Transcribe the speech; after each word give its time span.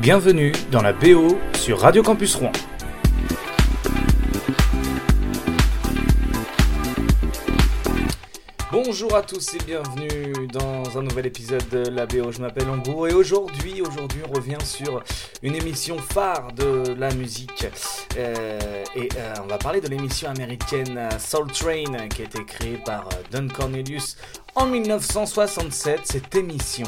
Bienvenue 0.00 0.52
dans 0.72 0.80
la 0.80 0.94
BO 0.94 1.38
sur 1.52 1.78
Radio 1.80 2.02
Campus 2.02 2.34
Rouen. 2.34 2.52
Bonjour 8.72 9.14
à 9.14 9.20
tous 9.20 9.56
et 9.56 9.58
bienvenue 9.66 10.46
dans 10.46 10.96
un 10.96 11.02
nouvel 11.02 11.26
épisode 11.26 11.68
de 11.68 11.90
la 11.90 12.06
BO. 12.06 12.32
Je 12.32 12.40
m'appelle 12.40 12.70
Ango 12.70 13.08
et 13.08 13.12
aujourd'hui, 13.12 13.82
aujourd'hui, 13.82 14.22
on 14.26 14.32
revient 14.32 14.64
sur 14.64 15.02
une 15.42 15.54
émission 15.54 15.98
phare 15.98 16.50
de 16.52 16.94
la 16.94 17.12
musique 17.12 17.66
euh, 18.16 18.84
et 18.96 19.08
euh, 19.16 19.34
on 19.44 19.48
va 19.48 19.58
parler 19.58 19.82
de 19.82 19.88
l'émission 19.88 20.30
américaine 20.30 20.96
euh, 20.96 21.10
Soul 21.18 21.52
Train 21.52 22.08
qui 22.08 22.22
a 22.22 22.24
été 22.24 22.42
créée 22.46 22.78
par 22.78 23.06
Don 23.30 23.48
Cornelius 23.48 24.16
en 24.54 24.64
1967. 24.64 26.00
Cette 26.04 26.34
émission 26.34 26.86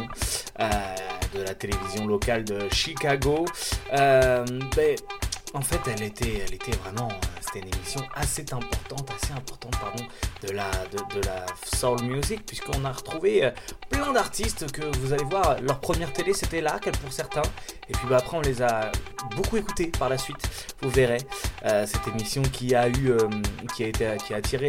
de 1.34 1.42
la 1.42 1.54
télévision 1.54 2.06
locale 2.06 2.44
de 2.44 2.68
Chicago. 2.72 3.44
Ben, 3.90 4.96
en 5.54 5.60
fait, 5.60 5.80
elle 5.90 6.02
était, 6.02 6.42
elle 6.46 6.54
était 6.54 6.72
vraiment, 6.72 7.08
euh, 7.08 7.31
c'était 7.52 7.66
une 7.66 7.74
émission 7.74 8.00
assez 8.14 8.44
importante, 8.52 9.10
assez 9.10 9.32
importante, 9.32 9.72
pardon, 9.80 10.04
de 10.42 10.52
la, 10.52 10.70
de, 10.70 11.26
la 11.26 11.46
soul 11.64 12.02
music, 12.02 12.46
puisqu'on 12.46 12.84
a 12.84 12.92
retrouvé 12.92 13.44
euh, 13.44 13.50
plein 13.90 14.12
d'artistes 14.12 14.70
que 14.72 14.82
vous 14.98 15.12
allez 15.12 15.24
voir, 15.24 15.60
leur 15.60 15.80
première 15.80 16.12
télé 16.12 16.32
c'était 16.32 16.60
là, 16.60 16.78
pour 17.02 17.12
certains, 17.12 17.42
et 17.88 17.92
puis 17.92 18.06
bah, 18.08 18.18
après 18.18 18.36
on 18.36 18.40
les 18.40 18.62
a 18.62 18.90
beaucoup 19.36 19.56
écoutés 19.56 19.86
par 19.98 20.08
la 20.08 20.18
suite, 20.18 20.48
vous 20.80 20.90
verrez. 20.90 21.18
Euh, 21.64 21.86
cette 21.86 22.06
émission 22.08 22.42
qui 22.42 22.74
a 22.74 22.88
eu, 22.88 23.12
qui 23.74 23.84
a 23.84 23.88
été, 23.88 24.16
qui 24.26 24.34
a 24.34 24.38
attiré 24.38 24.68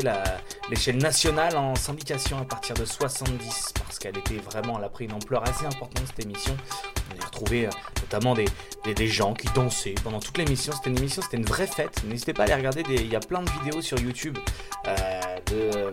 l'échelle 0.70 0.98
nationale 0.98 1.56
en 1.56 1.76
syndication 1.76 2.40
à 2.40 2.46
partir 2.46 2.76
de 2.76 2.86
70, 2.86 3.74
parce 3.80 4.00
qu'elle 4.00 4.18
était 4.18 4.38
vraiment, 4.38 4.78
elle 4.78 4.86
a 4.86 4.90
pris 4.90 5.06
une 5.06 5.14
ampleur 5.14 5.44
assez 5.48 5.66
importante 5.66 6.04
cette 6.08 6.26
émission. 6.26 6.56
Retrouvé 7.44 7.70
notamment 8.02 8.36
des, 8.36 8.46
des, 8.86 8.94
des 8.94 9.08
gens 9.08 9.34
qui 9.34 9.48
dansaient 9.54 9.96
pendant 10.04 10.20
toute 10.20 10.38
l'émission 10.38 10.72
c'était 10.74 10.90
une 10.90 10.98
émission, 10.98 11.22
c'était 11.22 11.38
une 11.38 11.46
vraie 11.46 11.68
fête. 11.68 12.04
N'hésitez 12.06 12.34
pas 12.34 12.44
à 12.44 12.46
aller 12.46 12.56
regarder, 12.56 12.84
il 12.90 13.12
y 13.12 13.16
a 13.16 13.20
plein 13.20 13.42
de 13.42 13.50
vidéos 13.50 13.82
sur 13.82 14.00
YouTube 14.00 14.38
euh, 14.88 15.92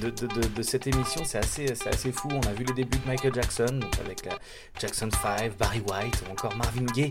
de, 0.00 0.62
cette 0.62 0.86
émission, 0.86 1.22
c'est 1.24 1.38
assez, 1.38 1.66
assez 1.70 2.12
fou. 2.12 2.28
On 2.32 2.46
a 2.46 2.52
vu 2.52 2.64
les 2.64 2.74
débuts 2.74 2.98
de 2.98 3.06
Michael 3.06 3.34
Jackson, 3.34 3.80
avec 4.04 4.26
la 4.26 4.38
Jackson 4.78 5.08
5, 5.22 5.56
Barry 5.56 5.80
White 5.80 6.22
ou 6.26 6.32
encore 6.32 6.54
Marvin 6.56 6.84
Gaye. 6.94 7.10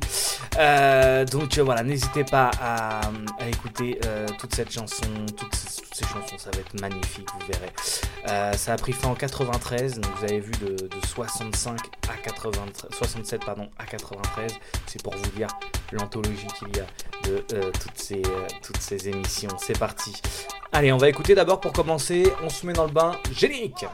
Euh, 0.58 1.26
donc 1.26 1.58
euh, 1.58 1.64
voilà, 1.64 1.84
n'hésitez 1.84 2.24
pas 2.24 2.52
à, 2.62 3.02
écouter 3.50 4.00
toute 4.40 4.54
cette 4.54 4.72
chanson, 4.72 5.06
toutes, 5.36 5.56
ces 5.56 6.06
chansons, 6.06 6.38
ça 6.38 6.52
va 6.52 6.60
être 6.60 6.80
magnifique, 6.80 7.28
vous 7.34 7.48
verrez. 7.48 8.58
ça 8.58 8.74
a 8.74 8.78
pris 8.78 8.94
fin 8.94 9.10
en 9.10 9.16
93, 9.16 10.00
donc 10.00 10.12
vous 10.18 10.24
avez 10.26 10.40
vu 10.40 10.52
de, 10.62 10.78
65 11.06 11.80
à 12.10 12.18
93, 12.18 12.92
67 12.92 13.46
pardon, 13.46 13.70
à 13.78 13.86
93. 13.86 14.54
C'est 14.86 15.02
pour 15.02 15.16
vous 15.16 15.30
dire 15.32 15.48
l'anthologie 15.92 16.48
qu'il 16.60 16.76
y 16.76 16.80
a 16.80 16.86
de 17.28 17.44
euh, 17.54 17.72
toutes, 17.72 17.98
ces, 17.98 18.22
euh, 18.26 18.48
toutes 18.62 18.82
ces 18.82 19.10
émissions. 19.10 19.50
C'est 19.58 19.78
parti. 19.78 20.14
Allez, 20.72 20.92
on 20.92 20.98
va 20.98 21.10
écouter 21.10 21.34
d'abord 21.36 21.60
pour 21.60 21.74
commencer. 21.74 22.32
On 22.44 22.50
se 22.50 22.66
met 22.68 22.74
dans 22.74 22.86
le 22.86 22.92
bain. 22.92 23.14
Générique. 23.32 23.86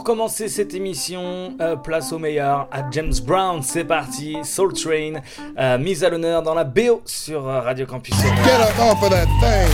Pour 0.00 0.04
commencer 0.06 0.48
cette 0.48 0.72
émission, 0.72 1.52
euh, 1.60 1.76
place 1.76 2.10
au 2.10 2.18
meilleur 2.18 2.68
à 2.72 2.90
James 2.90 3.12
Brown. 3.22 3.62
C'est 3.62 3.84
parti, 3.84 4.38
Soul 4.44 4.72
Train, 4.72 5.20
euh, 5.58 5.76
mise 5.76 6.02
à 6.02 6.08
l'honneur 6.08 6.42
dans 6.42 6.54
la 6.54 6.64
BO 6.64 7.02
sur 7.04 7.46
euh, 7.46 7.60
Radio 7.60 7.84
Campus. 7.84 8.14
Get 8.16 8.62
up 8.62 8.78
off 8.78 9.02
of 9.02 9.10
that 9.10 9.26
thing. 9.42 9.68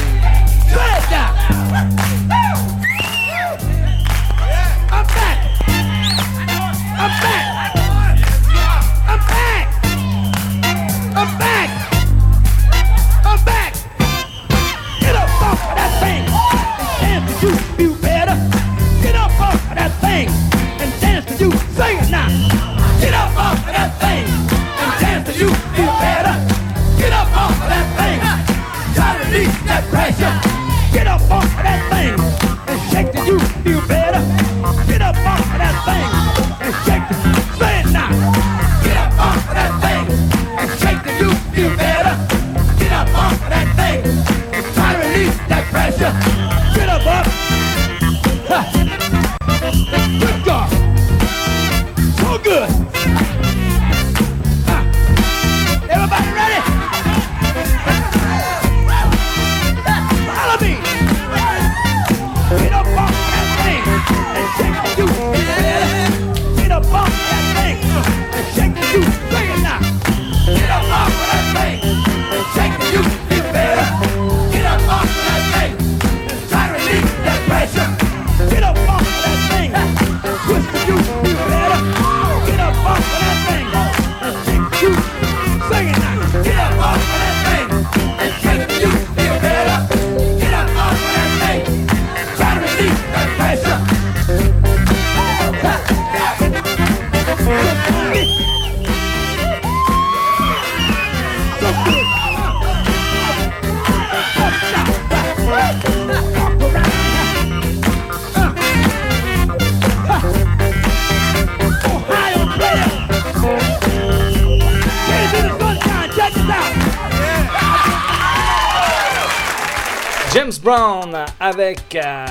Avec 121.46 121.94
euh, 121.94 122.26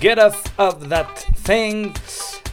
Get 0.00 0.18
Off 0.18 0.42
of 0.56 0.88
That 0.88 1.06
Thing. 1.44 1.92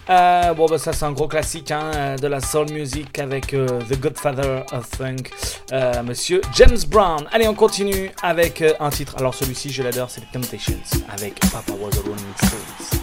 Euh, 0.10 0.54
bon, 0.54 0.66
bah, 0.66 0.78
ça, 0.78 0.92
c'est 0.92 1.06
un 1.06 1.14
gros 1.14 1.28
classique 1.28 1.72
hein, 1.72 2.18
de 2.22 2.28
la 2.28 2.42
soul 2.42 2.70
music 2.72 3.18
avec 3.18 3.54
euh, 3.54 3.80
The 3.90 3.98
Godfather 3.98 4.66
of 4.74 4.86
Funk, 4.98 6.04
monsieur 6.04 6.42
James 6.54 6.80
Brown. 6.90 7.26
Allez, 7.32 7.48
on 7.48 7.56
continue 7.56 8.12
avec 8.22 8.62
un 8.80 8.90
titre. 8.90 9.16
Alors, 9.18 9.34
celui-ci, 9.34 9.72
je 9.72 9.84
l'adore, 9.84 10.10
c'est 10.10 10.22
The 10.22 10.32
Temptations 10.34 10.82
avec 11.14 11.40
Papa 11.52 11.72
Was 11.80 11.98
a 11.98 12.02
Rolling 12.02 13.01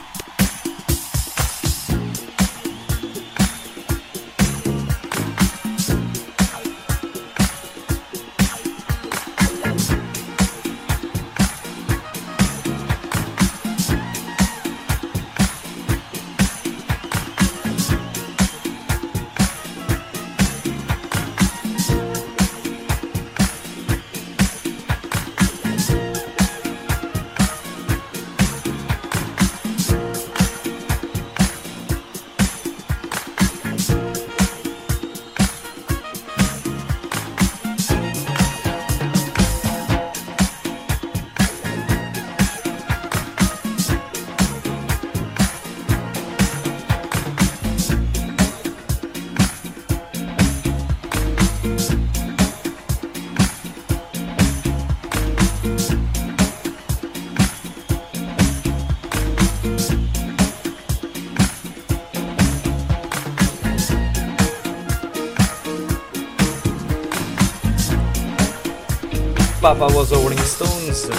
Papa 69.69 69.93
Was 69.93 70.15
a 70.15 70.17
Rolling 70.17 70.39
Stones, 70.39 71.13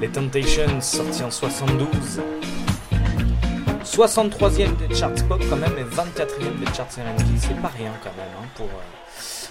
les 0.00 0.08
Temptations 0.08 0.80
sortis 0.80 1.24
en 1.24 1.30
72, 1.30 2.22
63e 3.84 4.74
des 4.78 4.94
charts 4.94 5.12
pop 5.28 5.42
quand 5.50 5.56
même 5.56 5.74
et 5.76 5.84
24e 5.84 6.58
des 6.58 6.74
charts 6.74 6.86
R&B, 6.86 7.36
c'est 7.38 7.60
pas 7.60 7.68
rien 7.76 7.92
quand 8.02 8.16
même 8.16 8.32
hein, 8.40 8.46
pour 8.54 8.64
euh, 8.64 9.10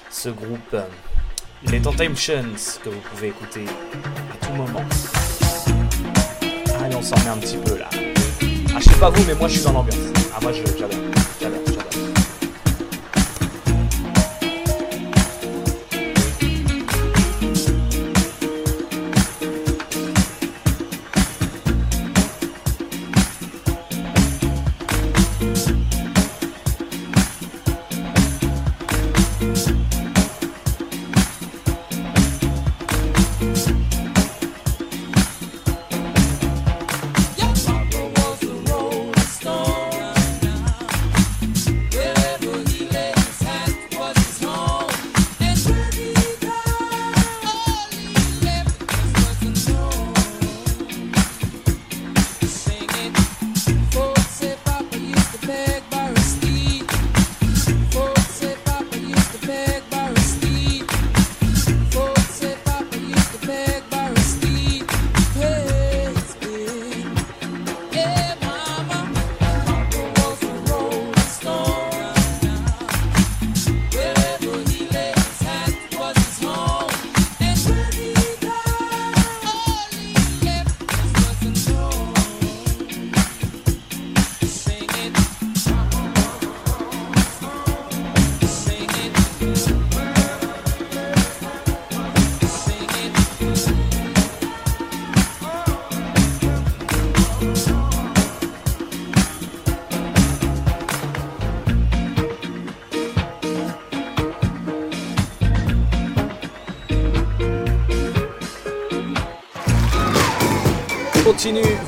ce 0.09 0.29
groupe. 0.29 0.75
Les 1.71 1.79
Temptations 1.79 2.45
que 2.83 2.89
vous 2.89 3.01
pouvez 3.11 3.27
écouter 3.27 3.65
à 4.33 4.43
tout 4.43 4.53
moment. 4.53 4.81
Allez, 6.83 6.95
on 6.95 7.03
s'en 7.03 7.15
met 7.17 7.29
un 7.29 7.37
petit 7.37 7.57
peu 7.57 7.77
là. 7.77 7.89
Ah, 8.75 8.79
je 8.79 8.89
sais 8.89 8.99
pas 8.99 9.11
vous, 9.11 9.23
mais 9.27 9.35
moi 9.35 9.47
je 9.47 9.53
suis 9.57 9.63
dans 9.63 9.73
l'ambiance. 9.73 9.99
Ah, 10.35 10.39
moi 10.41 10.51
j'adore, 10.51 10.89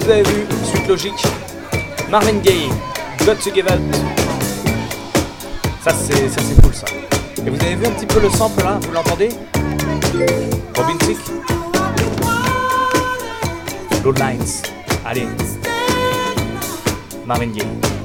vous 0.07 0.13
avez 0.13 0.23
vu, 0.23 0.45
suite 0.63 0.87
logique. 0.87 1.23
Marvin 2.09 2.39
Gaye, 2.41 2.69
Got 3.25 3.35
to 3.43 3.53
Give 3.53 3.67
Up. 3.67 3.81
Ça 5.81 5.91
c'est 5.91 6.29
ça 6.29 6.39
c'est 6.39 6.61
cool 6.61 6.73
ça. 6.73 6.85
Et 7.45 7.49
vous 7.49 7.59
avez 7.59 7.75
vu 7.75 7.85
un 7.85 7.91
petit 7.91 8.05
peu 8.05 8.21
le 8.21 8.29
sample 8.29 8.63
là, 8.63 8.79
vous 8.81 8.93
l'entendez? 8.93 9.27
Robin 10.77 10.97
Thicke. 10.99 11.17
Load 14.05 14.17
Lines. 14.17 14.61
Allez. 15.05 15.27
Marvin 17.25 17.47
Gaye. 17.47 17.96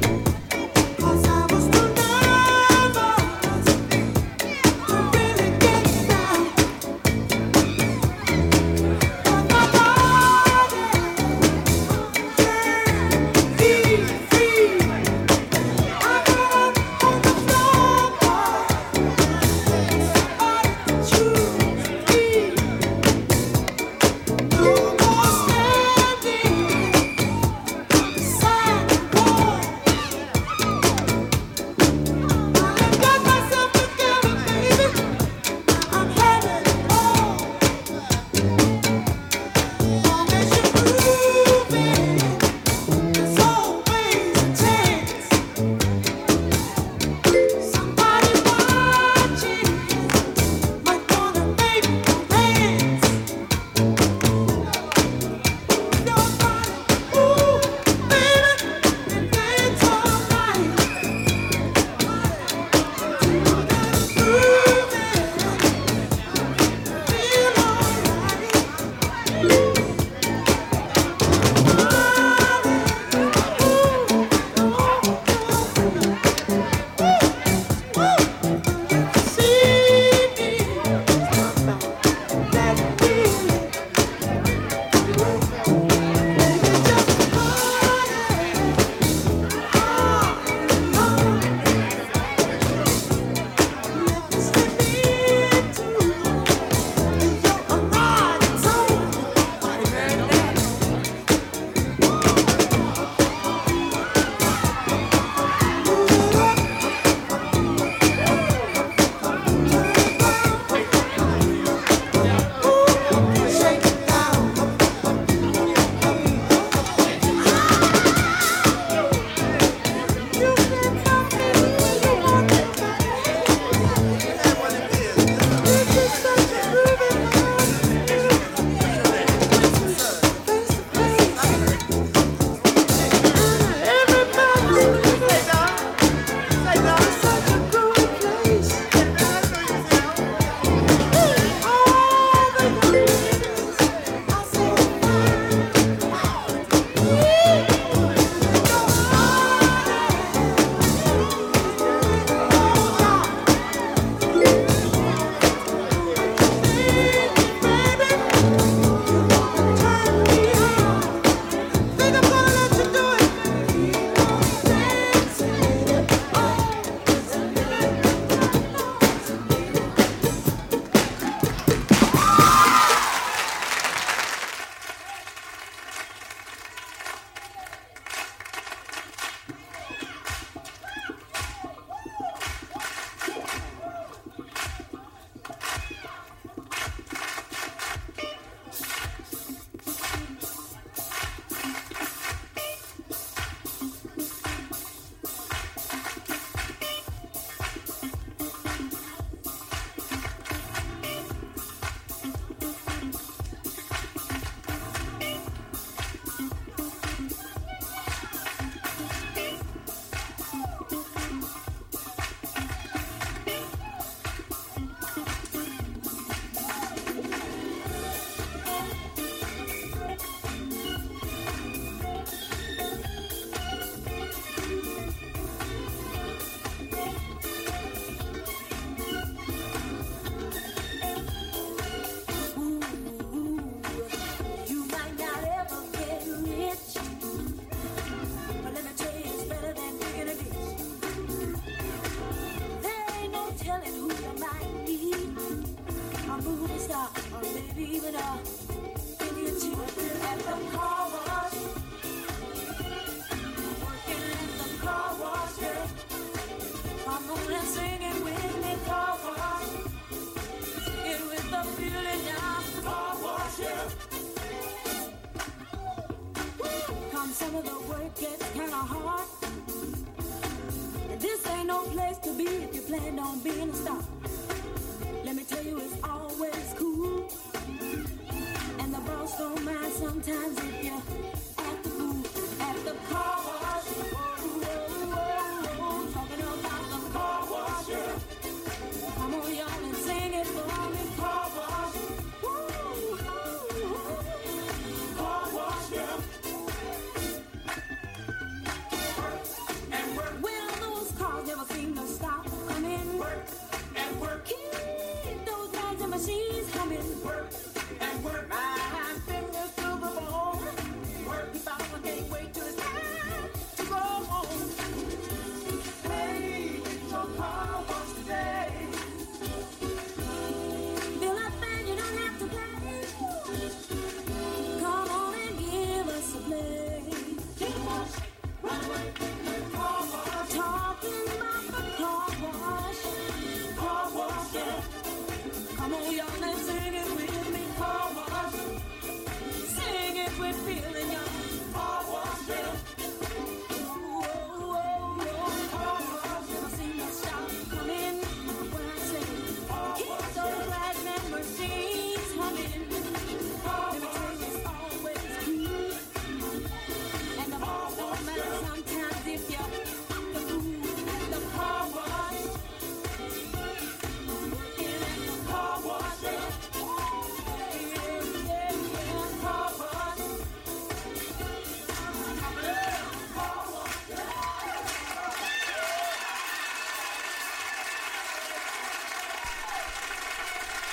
Sometimes 280.23 280.59
if 280.59 280.85
you 280.85 281.12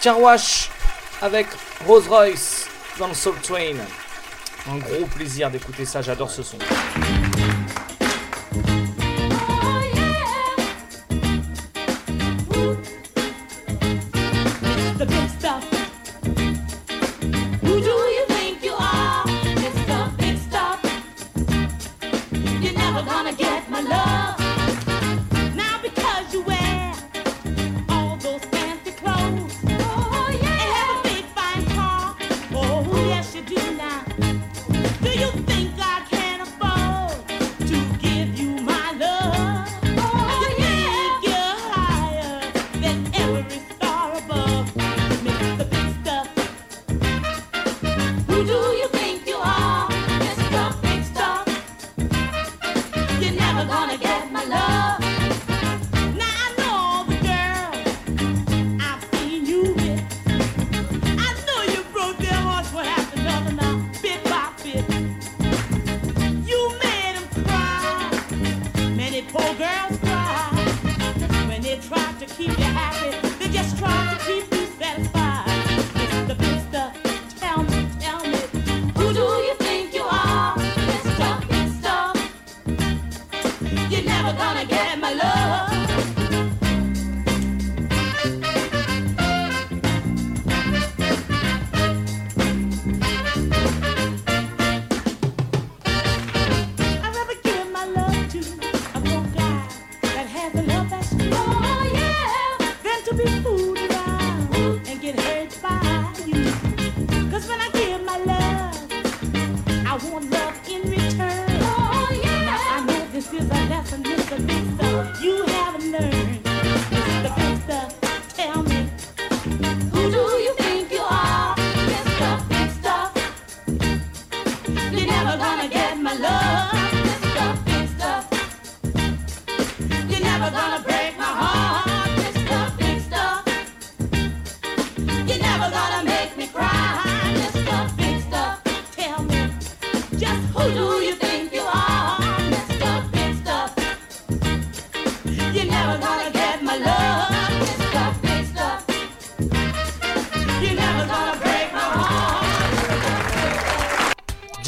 Carwash 0.01 0.69
avec 1.21 1.47
Rolls 1.85 2.07
Royce 2.07 2.67
dans 2.97 3.07
le 3.07 3.13
Soul 3.13 3.35
Train. 3.41 3.75
Un 4.71 4.77
gros 4.77 5.05
plaisir 5.07 5.51
d'écouter 5.51 5.85
ça, 5.85 6.01
j'adore 6.01 6.31
ce 6.31 6.41
son. 6.41 6.57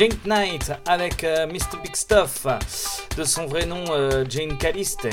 Jane 0.01 0.17
Knight 0.25 0.71
avec 0.87 1.23
euh, 1.23 1.45
Mr. 1.45 1.77
Big 1.83 1.95
Stuff, 1.95 2.47
de 3.15 3.23
son 3.23 3.45
vrai 3.45 3.67
nom 3.67 3.83
euh, 3.91 4.25
Jane 4.27 4.57
Caliste. 4.57 5.07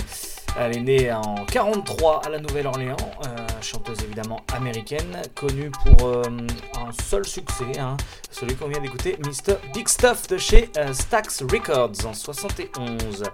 Elle 0.59 0.79
est 0.79 0.81
née 0.81 1.13
en 1.13 1.45
43 1.45 2.23
à 2.25 2.31
la 2.31 2.39
Nouvelle-Orléans, 2.39 2.97
euh, 3.27 3.37
chanteuse 3.61 3.99
évidemment 4.03 4.41
américaine, 4.51 5.21
connue 5.35 5.71
pour 5.71 6.23
un 6.23 6.91
seul 7.07 7.27
succès, 7.27 7.79
hein, 7.79 7.99
celui 8.31 8.57
qu'on 8.57 8.69
vient 8.69 8.81
d'écouter, 8.81 9.19
Mr. 9.19 9.57
Big 9.75 9.87
Stuff 9.89 10.27
de 10.29 10.39
chez 10.39 10.71
Stax 10.95 11.43
Records 11.43 12.07
en 12.07 12.15
71. 12.15 13.25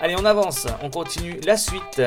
Allez, 0.00 0.16
on 0.18 0.24
avance, 0.24 0.66
on 0.82 0.90
continue 0.90 1.38
la 1.44 1.56
suite. 1.56 2.02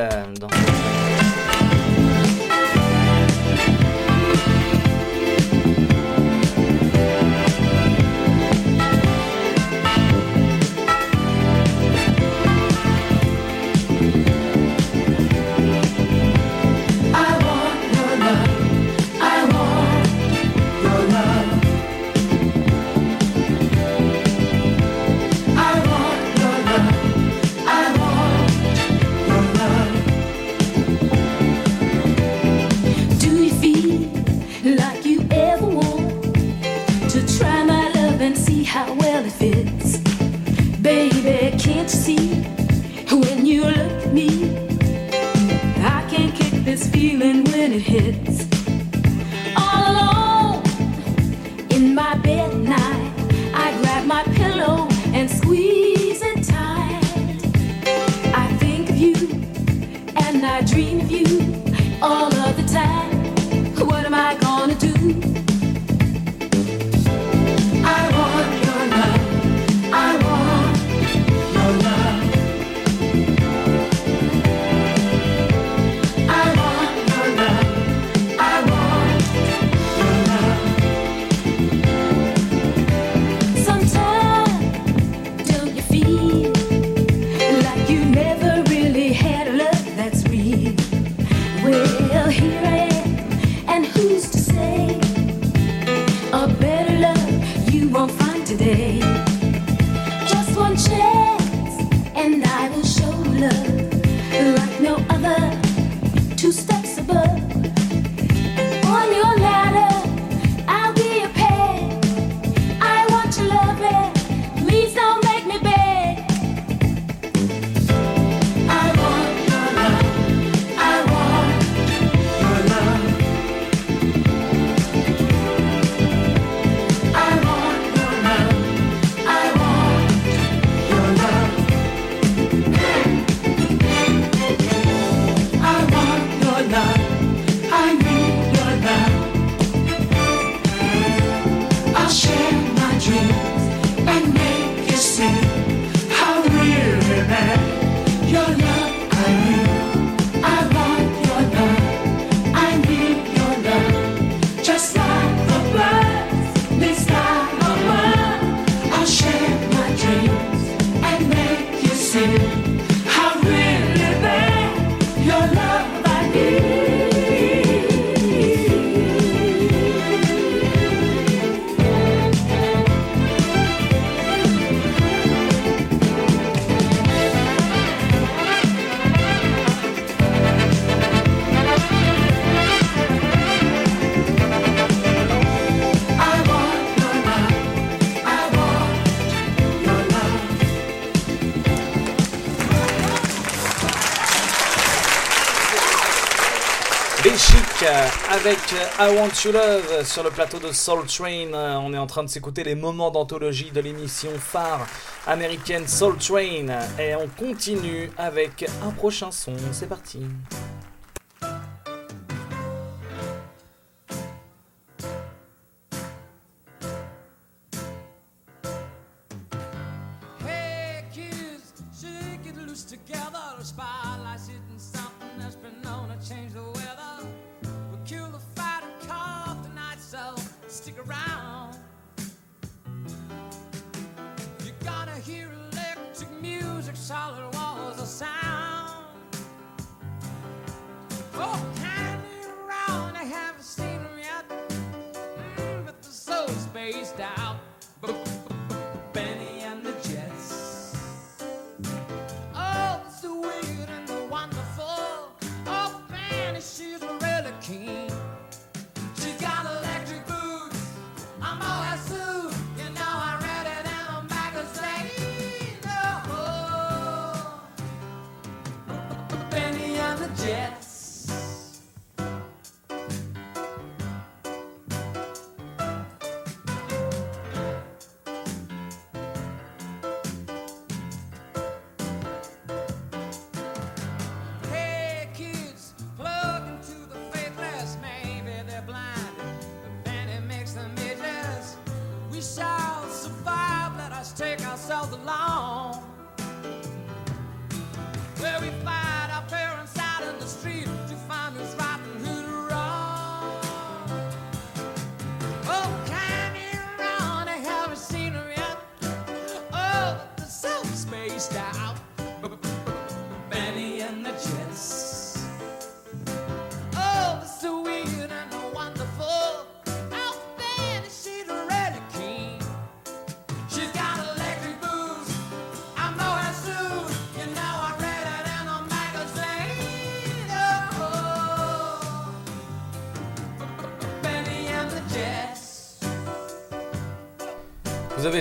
Avec 198.29 198.59
I 198.99 199.15
Want 199.15 199.31
You 199.43 199.51
Love 199.51 200.05
sur 200.05 200.23
le 200.23 200.29
plateau 200.29 200.59
de 200.59 200.71
Soul 200.71 201.05
Train. 201.07 201.51
On 201.53 201.93
est 201.93 201.97
en 201.97 202.05
train 202.05 202.23
de 202.23 202.29
s'écouter 202.29 202.63
les 202.63 202.75
moments 202.75 203.09
d'anthologie 203.09 203.71
de 203.71 203.81
l'émission 203.81 204.29
phare 204.37 204.85
américaine 205.25 205.87
Soul 205.87 206.15
Train. 206.17 206.67
Et 206.99 207.15
on 207.15 207.27
continue 207.27 208.11
avec 208.17 208.69
un 208.85 208.91
prochain 208.91 209.31
son. 209.31 209.53
C'est 209.71 209.89
parti. 209.89 210.19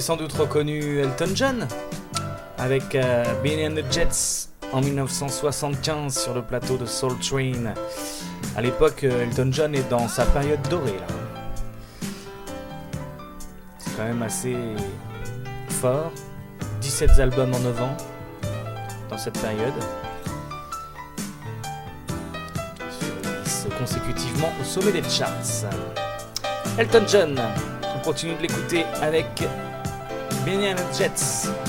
Sans 0.00 0.16
doute 0.16 0.32
reconnu 0.32 0.98
Elton 0.98 1.30
John 1.34 1.68
avec 2.58 2.94
euh, 2.94 3.24
and 3.24 3.74
the 3.74 3.92
Jets 3.92 4.48
en 4.72 4.80
1975 4.80 6.16
sur 6.16 6.34
le 6.34 6.42
plateau 6.42 6.76
de 6.76 6.84
Soul 6.84 7.18
Train. 7.18 7.74
À 8.56 8.61
l'époque, 8.61 9.04
Elton 9.04 9.50
John 9.50 9.74
est 9.74 9.88
dans 9.88 10.06
sa 10.06 10.24
période 10.26 10.61
dorée 10.68 10.98
là. 10.98 11.06
C'est 13.78 13.96
quand 13.96 14.04
même 14.04 14.22
assez 14.22 14.56
fort. 15.68 16.12
17 16.80 17.11
albums 17.18 17.54
en 17.54 17.61
9 17.61 17.82
ans 17.82 17.96
dans 19.11 19.18
cette 19.18 19.38
période. 19.40 19.74
Sur 22.90 23.70
10 23.70 23.78
consécutivement 23.78 24.52
au 24.61 24.64
sommet 24.64 24.92
des 24.92 25.02
charts. 25.08 25.66
Elton 26.78 27.04
John, 27.08 27.40
on 27.96 28.04
continue 28.04 28.34
de 28.37 28.42
l'écouter 28.42 28.84
avec 29.02 29.26
Benny 30.44 30.66
and 30.66 30.79
the 30.79 30.92
Jets. 30.92 31.67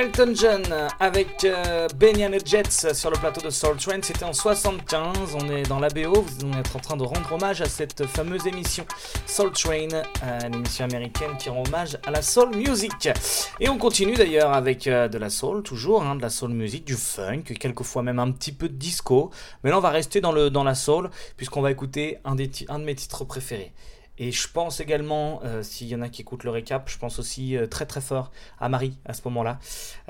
Elton 0.00 0.32
John 0.34 0.62
avec 0.98 1.44
euh, 1.44 1.86
Benny 1.94 2.24
and 2.24 2.30
the 2.30 2.46
Jets 2.46 2.94
sur 2.94 3.10
le 3.10 3.18
plateau 3.18 3.42
de 3.42 3.50
Soul 3.50 3.76
Train, 3.76 3.98
c'était 4.00 4.24
en 4.24 4.32
75, 4.32 5.36
on 5.38 5.46
est 5.50 5.64
dans 5.64 5.78
la 5.78 5.90
BO, 5.90 6.22
vous 6.22 6.58
êtes 6.58 6.74
en 6.74 6.78
train 6.78 6.96
de 6.96 7.02
rendre 7.02 7.30
hommage 7.30 7.60
à 7.60 7.66
cette 7.66 8.06
fameuse 8.06 8.46
émission 8.46 8.86
Soul 9.26 9.52
Train, 9.52 9.88
euh, 9.92 10.38
une 10.46 10.54
émission 10.54 10.86
américaine 10.86 11.36
qui 11.38 11.50
rend 11.50 11.64
hommage 11.66 11.98
à 12.06 12.10
la 12.10 12.22
soul 12.22 12.56
music. 12.56 13.10
Et 13.60 13.68
on 13.68 13.76
continue 13.76 14.14
d'ailleurs 14.14 14.54
avec 14.54 14.86
euh, 14.86 15.06
de 15.06 15.18
la 15.18 15.28
soul, 15.28 15.62
toujours, 15.62 16.02
hein, 16.02 16.16
de 16.16 16.22
la 16.22 16.30
soul 16.30 16.52
music, 16.52 16.86
du 16.86 16.94
funk, 16.94 17.42
quelquefois 17.60 18.02
même 18.02 18.20
un 18.20 18.30
petit 18.30 18.52
peu 18.52 18.70
de 18.70 18.76
disco, 18.76 19.30
mais 19.62 19.68
là 19.68 19.76
on 19.76 19.82
va 19.82 19.90
rester 19.90 20.22
dans, 20.22 20.32
la 20.32 20.74
soul, 20.74 21.10
puisqu'on 21.36 21.60
va 21.60 21.70
écouter 21.70 22.20
un 22.24 22.36
de 22.36 22.84
mes 22.84 22.94
titres 22.94 23.24
préférés. 23.24 23.74
Et 24.22 24.32
je 24.32 24.46
pense 24.52 24.80
également, 24.80 25.40
euh, 25.46 25.62
s'il 25.62 25.88
y 25.88 25.94
en 25.94 26.02
a 26.02 26.10
qui 26.10 26.20
écoutent 26.20 26.44
le 26.44 26.50
récap, 26.50 26.90
je 26.90 26.98
pense 26.98 27.18
aussi 27.18 27.56
euh, 27.56 27.66
très 27.66 27.86
très 27.86 28.02
fort 28.02 28.30
à 28.60 28.68
Marie 28.68 28.98
à 29.06 29.14
ce 29.14 29.22
moment-là, 29.24 29.58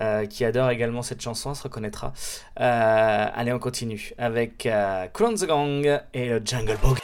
euh, 0.01 0.27
qui 0.27 0.44
adore 0.44 0.68
également 0.70 1.03
cette 1.03 1.23
chanson, 1.23 1.51
elle 1.51 1.57
se 1.57 1.62
reconnaîtra. 1.62 2.12
Allez, 2.57 3.53
on 3.53 3.61
continue 3.61 4.12
avec 4.18 4.68
Crown 5.12 5.37
the 5.37 5.46
Gang 5.46 6.01
et 6.12 6.29
le 6.29 6.42
Jungle 6.44 6.77
Book. 6.83 6.99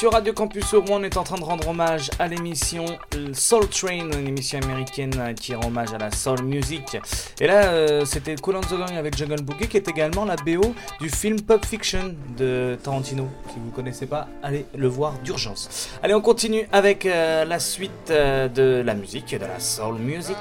Sur 0.00 0.12
Radio 0.12 0.32
Campus 0.32 0.72
Rouen. 0.72 1.00
On 1.00 1.02
est 1.02 1.18
en 1.18 1.24
train 1.24 1.36
de 1.36 1.44
rendre 1.44 1.68
hommage 1.68 2.10
à 2.18 2.26
l'émission 2.26 2.86
Soul 3.34 3.68
Train, 3.68 4.10
une 4.10 4.28
émission 4.28 4.58
américaine 4.58 5.34
qui 5.38 5.54
rend 5.54 5.66
hommage 5.66 5.92
à 5.92 5.98
la 5.98 6.10
soul 6.10 6.42
music. 6.42 6.96
Et 7.38 7.46
là, 7.46 7.64
euh, 7.66 8.06
c'était 8.06 8.34
Cool 8.36 8.56
on 8.56 8.62
the 8.62 8.78
Gang 8.78 8.96
avec 8.96 9.14
Jungle 9.14 9.42
Boogie 9.42 9.68
qui 9.68 9.76
est 9.76 9.86
également 9.86 10.24
la 10.24 10.36
BO 10.36 10.74
du 11.02 11.10
film 11.10 11.42
Pulp 11.42 11.66
Fiction 11.66 12.14
de 12.38 12.78
Tarantino. 12.82 13.28
Si 13.50 13.58
vous 13.58 13.66
ne 13.66 13.72
connaissez 13.72 14.06
pas, 14.06 14.26
allez 14.42 14.64
le 14.74 14.88
voir 14.88 15.18
d'urgence. 15.22 15.90
Allez, 16.02 16.14
on 16.14 16.22
continue 16.22 16.66
avec 16.72 17.04
euh, 17.04 17.44
la 17.44 17.58
suite 17.58 17.90
euh, 18.08 18.48
de 18.48 18.82
la 18.82 18.94
musique, 18.94 19.34
de 19.34 19.44
la 19.44 19.60
soul 19.60 19.96
music. 19.96 20.38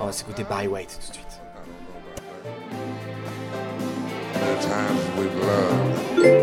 On 0.00 0.06
va 0.06 0.12
s'écouter 0.12 0.44
Barry 0.44 0.68
White 0.68 0.98
tout 1.02 1.10
de 1.10 1.16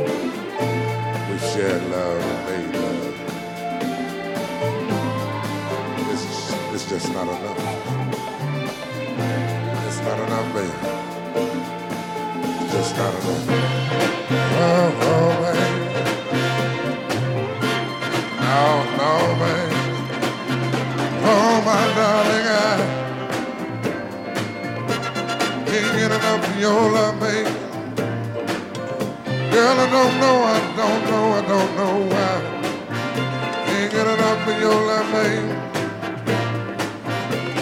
suite. 0.04 0.23
Shared 1.52 1.84
love 1.92 2.24
and 2.24 2.72
made 2.72 2.82
love. 2.82 3.36
It's, 6.12 6.54
it's 6.74 6.90
just 6.90 7.14
not 7.14 7.28
enough. 7.28 7.88
It's 9.88 10.00
not 10.02 10.20
enough, 10.20 10.54
baby. 10.54 11.00
It's 12.50 12.74
just 12.74 12.98
not 12.98 13.14
enough. 13.14 13.72
Oh, 14.42 15.02
oh, 15.10 15.30
baby. 15.44 16.00
No, 18.40 18.84
no, 18.98 19.12
baby. 19.42 20.02
Oh, 21.12 21.62
my 21.66 21.84
darling, 21.98 22.48
I 22.64 23.10
can't 25.66 25.98
get 25.98 26.12
enough 26.12 26.50
of 26.50 26.60
your 26.60 26.92
love, 26.92 27.20
baby. 27.20 27.73
Girl, 29.54 29.80
I 29.80 29.88
don't 29.88 30.20
know, 30.20 30.38
I 30.44 30.60
don't 30.76 31.04
know, 31.12 31.26
I 31.38 31.42
don't 31.48 31.76
know 31.78 31.96
why. 32.12 32.34
Can't 33.68 33.92
get 33.92 34.08
enough 34.08 34.48
of 34.48 34.60
your 34.60 34.80
love, 34.90 35.12
babe. 35.14 35.50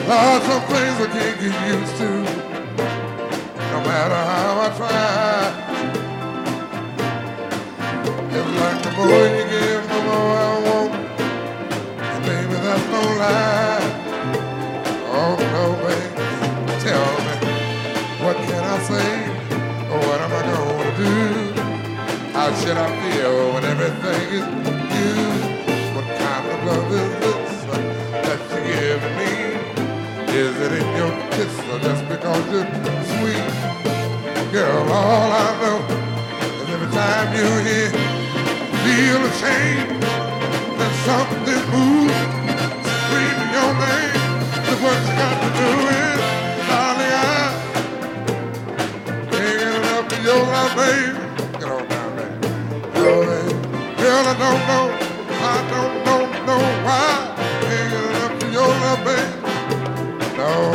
Lots 0.08 0.48
of 0.56 0.62
things 0.72 0.98
I 1.02 1.08
can't 1.12 1.38
get 1.42 1.56
used 1.68 1.96
to, 1.98 2.10
no 3.72 3.80
matter 3.90 4.22
how 4.32 4.62
I 4.62 4.70
try. 4.80 5.42
It's 8.38 8.52
like 8.62 8.80
the 8.84 8.92
more 8.96 9.28
you 9.36 9.46
give, 9.52 9.84
the 9.90 10.00
more 10.08 10.34
I 10.48 10.52
want. 10.66 10.94
And 12.00 12.24
baby, 12.26 12.56
that's 12.64 12.86
no 12.88 13.02
lie. 13.20 13.81
How 22.42 22.50
should 22.56 22.76
I 22.76 22.90
feel 23.02 23.54
when 23.54 23.64
everything 23.66 24.26
is 24.34 24.46
you? 24.98 25.14
What 25.94 26.08
kind 26.18 26.46
of 26.50 26.58
love 26.66 26.92
is 26.92 27.12
this 27.22 27.54
that 28.26 28.42
you 28.50 28.62
give 28.66 29.04
me? 29.20 29.34
Is 30.42 30.56
it 30.66 30.72
in 30.82 30.88
your 30.98 31.14
kiss 31.38 31.54
or 31.70 31.78
just 31.86 32.04
because 32.10 32.44
you're 32.50 32.66
sweet? 33.14 33.54
Girl, 34.52 34.90
all 34.90 35.30
I 35.38 35.50
know 35.62 35.86
is 36.58 36.70
every 36.74 36.92
time 36.98 37.30
you're 37.38 37.62
here, 37.62 37.94
feel 38.82 39.22
a 39.22 39.32
change. 39.38 40.02
There's 40.82 41.00
something 41.06 41.64
moves, 41.70 42.18
scream 43.06 43.38
your 43.54 43.72
name. 43.86 44.18
That's 44.66 44.82
what 44.82 44.98
you 44.98 45.14
got 45.22 45.38
to 45.46 45.50
do 45.62 45.70
is, 46.02 46.20
darling, 46.66 47.14
I 47.14 47.38
get 49.30 49.62
enough 49.78 50.10
of 50.12 50.26
your 50.26 50.42
love, 50.42 50.74
baby. 50.76 51.11
Don't 54.34 54.64
know, 54.68 54.86
I 55.32 55.56
don't 55.72 56.06
know, 56.06 56.62
why. 56.86 57.28
Of 58.24 58.54
your 58.54 58.68
love. 58.68 58.92
No, 60.38 60.74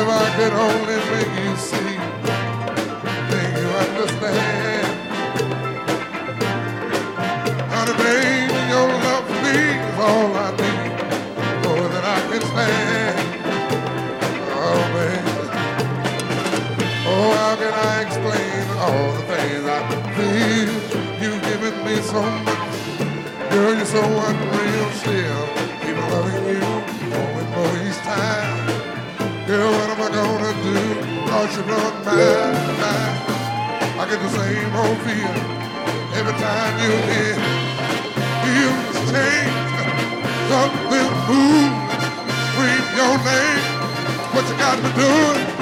if 0.00 0.08
I 0.08 0.24
could 0.36 0.52
only 0.52 0.98
make 1.10 1.32
you 1.44 1.56
see, 1.56 1.98
make 3.30 3.52
you 3.58 3.68
understand. 3.84 4.86
Honey, 7.72 7.94
baby, 8.02 8.60
your 8.72 8.88
love 9.04 9.24
for 9.26 9.38
me 9.44 9.58
is 9.88 9.98
all 9.98 10.30
I 10.34 10.50
need, 10.60 10.92
more 11.64 11.88
than 11.88 12.04
I 12.04 12.18
can. 12.30 13.16
Oh, 14.50 14.82
baby. 14.94 15.32
Oh, 17.06 17.32
how 17.38 17.56
can 17.56 17.74
I 17.74 18.02
explain 18.02 18.64
all 18.78 19.12
the 19.12 19.22
things 19.30 19.64
I 19.66 19.80
feel? 20.16 21.03
Giving 21.60 21.84
me 21.84 21.96
so 22.02 22.20
much. 22.20 22.74
Girl, 23.50 23.74
you're 23.76 23.86
so 23.86 24.02
unreal 24.02 24.90
still. 25.02 25.44
Keep 25.82 25.96
loving 26.10 26.46
you 26.50 26.60
more 27.14 27.34
and 27.42 27.50
more 27.54 27.74
each 27.86 28.00
time. 28.02 28.58
Girl, 29.46 29.70
what 29.70 29.90
am 29.94 30.02
I 30.02 30.10
gonna 30.18 30.52
do? 30.66 30.78
Cause 31.30 31.54
you're 31.54 31.66
blowing 31.66 31.98
my 32.04 32.16
mind. 32.82 33.16
I 34.00 34.04
get 34.10 34.20
the 34.26 34.30
same 34.34 34.74
old 34.82 34.98
feeling 35.06 35.48
every 36.18 36.36
time 36.42 36.74
you're 36.82 37.04
here. 37.12 37.38
Feels 38.42 38.98
change, 39.12 39.70
something 40.50 41.12
moves. 41.28 41.94
Scream 42.50 42.84
your 42.98 43.14
name. 43.30 43.64
What 44.34 44.44
you 44.48 44.56
got 44.58 44.76
me 44.82 44.90
doing? 44.98 45.53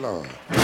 Lord. 0.00 0.26
Oh! 0.52 0.56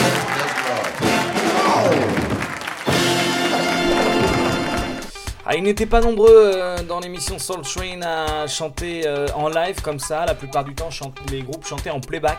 Ah, 5.45 5.57
ils 5.57 5.63
n'étaient 5.63 5.87
pas 5.87 6.01
nombreux 6.01 6.53
euh, 6.55 6.83
dans 6.83 7.01
l'émission 7.01 7.39
Soul 7.39 7.63
Train 7.63 8.01
à 8.03 8.47
chanter 8.47 9.03
euh, 9.07 9.27
en 9.35 9.49
live 9.49 9.83
comme 9.83 9.99
ça. 9.99 10.25
La 10.25 10.35
plupart 10.35 10.65
du 10.65 10.75
temps, 10.75 10.89
les 11.31 11.43
groupes 11.43 11.67
chantaient 11.67 11.91
en 11.91 12.01
playback. 12.01 12.39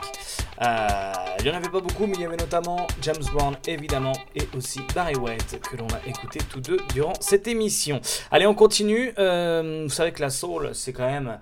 Euh, 0.61 1.11
il 1.39 1.45
n'y 1.45 1.51
en 1.51 1.55
avait 1.55 1.69
pas 1.69 1.81
beaucoup, 1.81 2.05
mais 2.05 2.13
il 2.15 2.21
y 2.21 2.25
avait 2.25 2.37
notamment 2.37 2.87
James 3.01 3.23
Brown, 3.33 3.55
évidemment, 3.67 4.13
et 4.35 4.47
aussi 4.55 4.81
Barry 4.93 5.15
White, 5.15 5.59
que 5.61 5.77
l'on 5.77 5.87
a 5.87 6.07
écouté 6.07 6.39
tous 6.49 6.61
deux 6.61 6.77
durant 6.93 7.13
cette 7.19 7.47
émission. 7.47 7.99
Allez, 8.31 8.45
on 8.45 8.53
continue. 8.53 9.09
vous 9.09 9.89
savez 9.89 10.11
que 10.11 10.21
la 10.21 10.29
soul, 10.29 10.71
c'est 10.73 10.93
quand 10.93 11.09
même, 11.09 11.39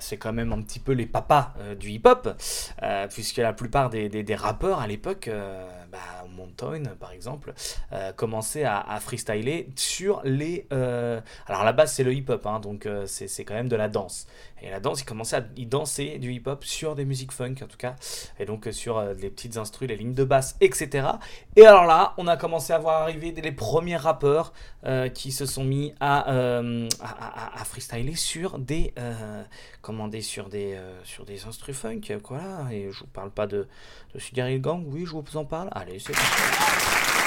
c'est 0.00 0.16
quand 0.16 0.32
même 0.32 0.52
un 0.52 0.62
petit 0.62 0.80
peu 0.80 0.92
les 0.92 1.06
papas 1.06 1.54
du 1.78 1.90
hip-hop, 1.90 2.28
puisque 3.10 3.38
la 3.38 3.52
plupart 3.52 3.90
des, 3.90 4.36
rappeurs 4.36 4.80
à 4.80 4.86
l'époque 4.86 5.30
bah, 5.94 6.26
Montoyne, 6.36 6.90
par 6.98 7.12
exemple, 7.12 7.54
euh, 7.92 8.12
commençait 8.12 8.64
à, 8.64 8.98
freestyler 9.00 9.68
sur 9.76 10.20
les... 10.24 10.66
Euh, 10.72 11.20
alors 11.46 11.62
à 11.62 11.64
la 11.64 11.72
base, 11.72 11.92
c'est 11.92 12.02
le 12.02 12.12
hip-hop, 12.12 12.44
hein, 12.46 12.58
donc 12.58 12.86
euh, 12.86 13.06
c'est 13.06 13.44
quand 13.44 13.54
même 13.54 13.68
de 13.68 13.76
la 13.76 13.88
danse. 13.88 14.26
Et 14.64 14.70
la 14.70 14.80
danse, 14.80 15.02
il 15.02 15.04
commençait 15.04 15.36
à 15.36 15.40
danser 15.40 16.18
du 16.18 16.32
hip-hop 16.32 16.64
sur 16.64 16.94
des 16.94 17.04
musiques 17.04 17.32
funk, 17.32 17.56
en 17.62 17.66
tout 17.66 17.76
cas, 17.76 17.96
et 18.38 18.46
donc 18.46 18.66
sur 18.72 19.02
les 19.02 19.28
petites 19.28 19.58
instrus, 19.58 19.88
les 19.88 19.96
lignes 19.96 20.14
de 20.14 20.24
basse, 20.24 20.56
etc. 20.62 21.06
Et 21.54 21.66
alors 21.66 21.84
là, 21.84 22.14
on 22.16 22.26
a 22.26 22.38
commencé 22.38 22.72
à 22.72 22.78
voir 22.78 23.02
arriver 23.02 23.32
les 23.32 23.52
premiers 23.52 23.96
rappeurs 23.96 24.54
qui 25.12 25.32
se 25.32 25.44
sont 25.44 25.64
mis 25.64 25.94
à, 26.00 26.30
à, 26.30 27.64
freestyler 27.64 28.14
sur 28.16 28.58
des... 28.58 28.94
comment 29.82 30.10
sur 30.22 30.48
des, 30.48 30.78
sur 31.04 31.26
des 31.26 31.44
instrus 31.44 31.76
funk, 31.76 32.00
quoi. 32.22 32.40
Et 32.72 32.90
je 32.90 33.00
vous 33.00 33.06
parle 33.06 33.30
pas 33.30 33.46
de, 33.46 33.68
de 34.14 34.58
Gang, 34.58 34.84
oui, 34.86 35.04
je 35.04 35.12
vous 35.12 35.36
en 35.36 35.44
parle. 35.44 35.68
Allez, 35.72 35.98
c'est 35.98 36.12
everybody, 36.12 37.23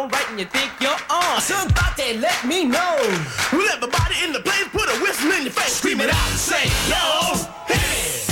alright 0.00 0.30
and 0.30 0.38
you 0.40 0.46
think 0.46 0.72
you're 0.80 1.02
on, 1.12 1.40
somebody 1.40 2.16
let 2.16 2.40
me 2.46 2.64
know. 2.64 2.96
Well, 3.52 3.68
everybody 3.68 4.16
in 4.24 4.32
the 4.32 4.40
place 4.40 4.64
put 4.72 4.88
a 4.88 4.96
whistle 5.04 5.30
in 5.32 5.42
your 5.44 5.52
face, 5.52 5.76
scream 5.76 6.00
it 6.00 6.08
out 6.08 6.28
and 6.32 6.40
say, 6.40 6.64
yo, 6.88 7.36
hey. 7.68 8.24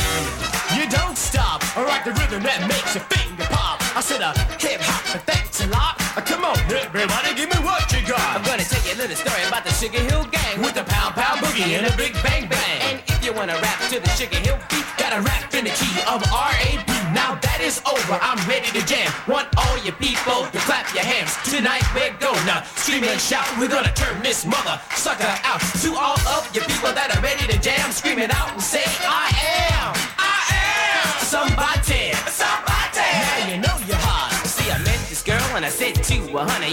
You 0.77 0.89
don't 0.89 1.19
stop. 1.19 1.61
I 1.77 1.85
rock 1.85 2.05
the 2.05 2.13
rhythm 2.17 2.43
that 2.49 2.65
makes 2.65 2.97
your 2.97 3.05
finger 3.13 3.45
pop. 3.53 3.85
I 3.97 4.01
said 4.01 4.25
a 4.25 4.33
hip 4.57 4.81
hop, 4.81 5.05
but 5.13 5.23
thanks 5.29 5.61
a 5.61 5.69
lot. 5.69 6.01
Uh, 6.17 6.25
come 6.25 6.45
on, 6.45 6.57
everybody, 6.73 7.37
give 7.37 7.51
me 7.53 7.61
what 7.61 7.85
you 7.93 8.01
got. 8.09 8.25
I'm 8.33 8.45
gonna 8.49 8.65
tell 8.65 8.81
you 8.89 8.97
a 8.97 8.99
little 9.05 9.17
story 9.17 9.45
about 9.45 9.65
the 9.65 9.73
Sugar 9.77 10.01
Hill 10.01 10.25
Gang 10.33 10.63
With 10.65 10.75
the 10.75 10.85
pound 10.85 11.15
pound 11.21 11.41
boogie 11.45 11.77
and 11.77 11.85
a 11.85 11.95
big 11.97 12.15
bang 12.25 12.49
bang. 12.49 12.81
And 12.89 12.97
if 13.09 13.21
you 13.25 13.33
wanna 13.35 13.61
rap 13.61 13.79
to 13.93 14.01
the 14.01 14.09
Sugar 14.17 14.41
Hill 14.41 14.57
beat, 14.71 14.89
Gotta 14.99 15.23
rap 15.23 15.55
in 15.55 15.65
the 15.65 15.71
key 15.71 16.01
of 16.11 16.21
R.A.B. 16.33 16.68
Now 16.68 16.68
over, 18.09 18.19
I'm 18.23 18.41
ready 18.49 18.69
to 18.73 18.85
jam. 18.87 19.13
Want 19.29 19.49
all 19.57 19.77
you 19.85 19.93
people 19.93 20.49
to 20.49 20.59
clap 20.65 20.93
your 20.95 21.05
hands. 21.05 21.37
Tonight 21.45 21.85
we're 21.95 22.17
gonna 22.19 22.65
scream 22.77 23.05
and 23.05 23.21
shout. 23.21 23.47
We're 23.59 23.69
gonna 23.69 23.93
turn 23.93 24.23
this 24.23 24.47
mother 24.47 24.81
sucker 24.97 25.29
out. 25.45 25.61
To 25.83 25.95
all 25.95 26.19
of 26.33 26.49
you 26.55 26.63
people 26.63 26.93
that 26.93 27.13
are 27.15 27.21
ready 27.21 27.47
to 27.53 27.59
jam, 27.61 27.93
scream 27.93 28.19
it 28.19 28.33
out 28.33 28.53
and 28.53 28.63
say, 28.63 28.85
I 29.05 29.28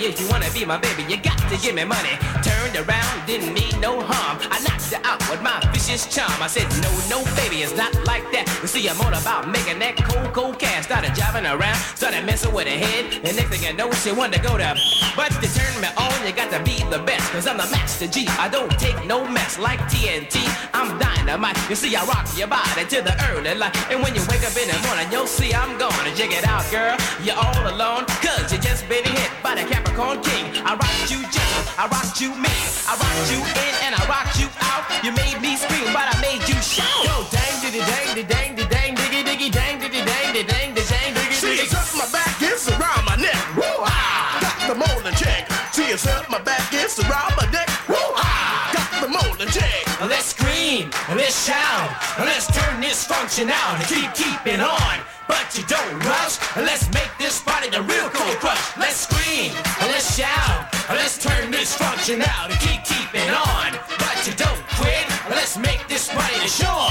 if 0.06 0.22
you 0.22 0.28
wanna 0.30 0.50
be 0.52 0.64
my 0.66 0.78
baby, 0.78 1.04
you 1.10 1.18
got 1.18 1.38
to 1.50 1.58
give 1.58 1.74
me 1.74 1.84
money. 1.84 2.16
Turned 2.44 2.76
around, 2.78 3.26
didn't 3.26 3.54
mean 3.54 3.74
no 3.82 4.00
harm. 4.02 4.38
I 4.52 4.62
knocked 4.62 4.94
her 4.94 5.02
out 5.04 5.20
with 5.30 5.42
my 5.42 5.58
vicious 5.74 6.06
charm. 6.06 6.32
I 6.42 6.48
said, 6.48 6.70
no, 6.86 6.92
no, 7.10 7.26
baby, 7.36 7.64
it's 7.64 7.76
not 7.76 7.94
like 8.06 8.30
that. 8.32 8.46
You 8.62 8.68
see, 8.68 8.88
I'm 8.88 9.02
all 9.02 9.14
about 9.14 9.50
making 9.50 9.80
that 9.80 9.98
cold, 9.98 10.32
cold 10.34 10.60
cash. 10.60 10.86
Started 10.86 11.14
driving 11.14 11.46
around, 11.46 11.78
started 11.98 12.26
messing 12.26 12.54
with 12.54 12.68
her 12.68 12.78
head. 12.78 13.26
And 13.26 13.36
next 13.36 13.50
thing 13.50 13.66
I 13.66 13.72
know, 13.72 13.92
she 13.92 14.12
wanted 14.12 14.38
to 14.38 14.48
go 14.48 14.58
to. 14.58 14.78
But 15.16 15.34
to 15.42 15.48
turn 15.50 15.74
me 15.82 15.90
on, 15.98 16.14
you 16.26 16.34
got 16.34 16.52
to 16.54 16.62
be 16.62 16.78
the 16.94 17.02
best. 17.02 17.26
Cause 17.32 17.48
I'm 17.48 17.58
the 17.58 17.70
master 17.74 18.08
G. 18.08 18.28
I 18.38 18.48
don't 18.48 18.72
take 18.78 18.98
no 19.06 19.26
mess 19.28 19.58
like 19.58 19.80
TNT. 19.90 20.46
I'm 20.74 21.00
dynamite. 21.00 21.58
You 21.70 21.76
see, 21.76 21.96
I 21.96 22.06
rock 22.06 22.30
your 22.38 22.48
body 22.48 22.86
to 22.94 23.02
the 23.02 23.16
early 23.30 23.56
light. 23.56 23.74
And 23.90 24.04
when 24.04 24.14
you 24.14 24.22
wake 24.30 24.46
up 24.46 24.54
in 24.54 24.70
the 24.70 24.78
morning, 24.86 25.10
you'll 25.12 25.28
see 25.28 25.54
I'm 25.54 25.78
gonna 25.80 26.14
jig 26.14 26.32
it 26.32 26.46
out, 26.48 26.66
girl. 26.70 26.96
You're 27.24 27.38
all 27.38 27.74
alone, 27.74 28.06
cause 28.22 28.54
you 28.54 28.60
just 28.60 28.88
been 28.88 29.04
hit 29.04 29.32
by 29.42 29.56
the 29.56 29.66
Capricorn 29.66 29.95
King. 29.96 30.52
I 30.68 30.76
rocked 30.76 31.08
you 31.08 31.24
gentle, 31.32 31.64
I 31.80 31.88
rocked 31.88 32.20
you 32.20 32.36
mean. 32.36 32.68
I 32.84 33.00
rocked 33.00 33.32
you 33.32 33.40
in 33.40 33.74
and 33.88 33.96
I 33.96 34.04
rocked 34.12 34.36
you 34.36 34.52
out. 34.68 34.84
You 35.08 35.16
made 35.16 35.40
me 35.40 35.56
scream, 35.56 35.88
but 35.96 36.12
I 36.12 36.20
made 36.20 36.44
you 36.52 36.60
shout. 36.60 36.84
Yo, 37.08 37.24
dang, 37.32 37.56
diddy, 37.64 37.80
dang, 37.80 38.12
diddy, 38.12 38.28
dang, 38.28 38.56
diddy, 38.60 38.68
dang, 38.68 38.92
diggy, 38.92 39.24
diggy, 39.24 39.50
dang, 39.56 39.80
diddy, 39.80 40.04
dang, 40.04 40.36
diddy, 40.36 40.52
dang, 40.52 40.76
diddy, 40.76 40.84
dang, 40.84 41.14
diggy, 41.16 41.40
diggy. 41.40 41.64
it's 41.64 41.72
up 41.72 41.88
my 41.96 42.04
back, 42.12 42.36
it's 42.44 42.68
around 42.68 43.08
my 43.08 43.16
neck. 43.16 43.40
Woo 43.56 43.64
ah! 43.88 44.36
Got 44.44 44.60
the 44.68 44.76
molding 44.76 45.16
check. 45.16 45.48
See, 45.72 45.88
it's 45.88 46.04
up 46.12 46.28
my 46.28 46.44
back, 46.44 46.68
it's 46.76 47.00
around 47.00 47.32
my 47.40 47.48
neck. 47.56 47.72
Woo 47.88 47.96
ah! 47.96 48.76
Got 48.76 48.92
the 49.00 49.08
molding 49.08 49.48
check. 49.48 49.80
Let's 50.04 50.36
scream, 50.36 50.92
let's 51.16 51.48
shout, 51.48 51.88
let's 52.20 52.52
turn 52.52 52.82
this 52.84 53.08
function 53.08 53.48
out 53.48 53.80
and 53.80 53.88
keep 53.88 54.12
keeping 54.12 54.60
on. 54.60 55.15
But 55.28 55.58
you 55.58 55.64
don't 55.66 56.00
rush, 56.06 56.38
let's 56.56 56.86
make 56.94 57.10
this 57.18 57.42
party 57.42 57.70
the 57.70 57.82
real 57.82 58.10
cold 58.10 58.38
crush. 58.38 58.78
Let's 58.78 59.08
scream, 59.08 59.54
let's 59.82 60.16
shout, 60.16 60.72
let's 60.90 61.18
turn 61.18 61.52
this 61.52 61.76
function 61.76 62.22
out 62.22 62.52
and 62.52 62.60
keep 62.60 62.84
keeping 62.84 63.30
on. 63.30 63.74
But 63.98 64.18
you 64.28 64.34
don't 64.34 64.62
quit, 64.78 65.06
let's 65.30 65.58
make 65.58 65.88
this 65.88 66.10
party 66.10 66.36
the 66.40 66.48
shore. 66.48 66.90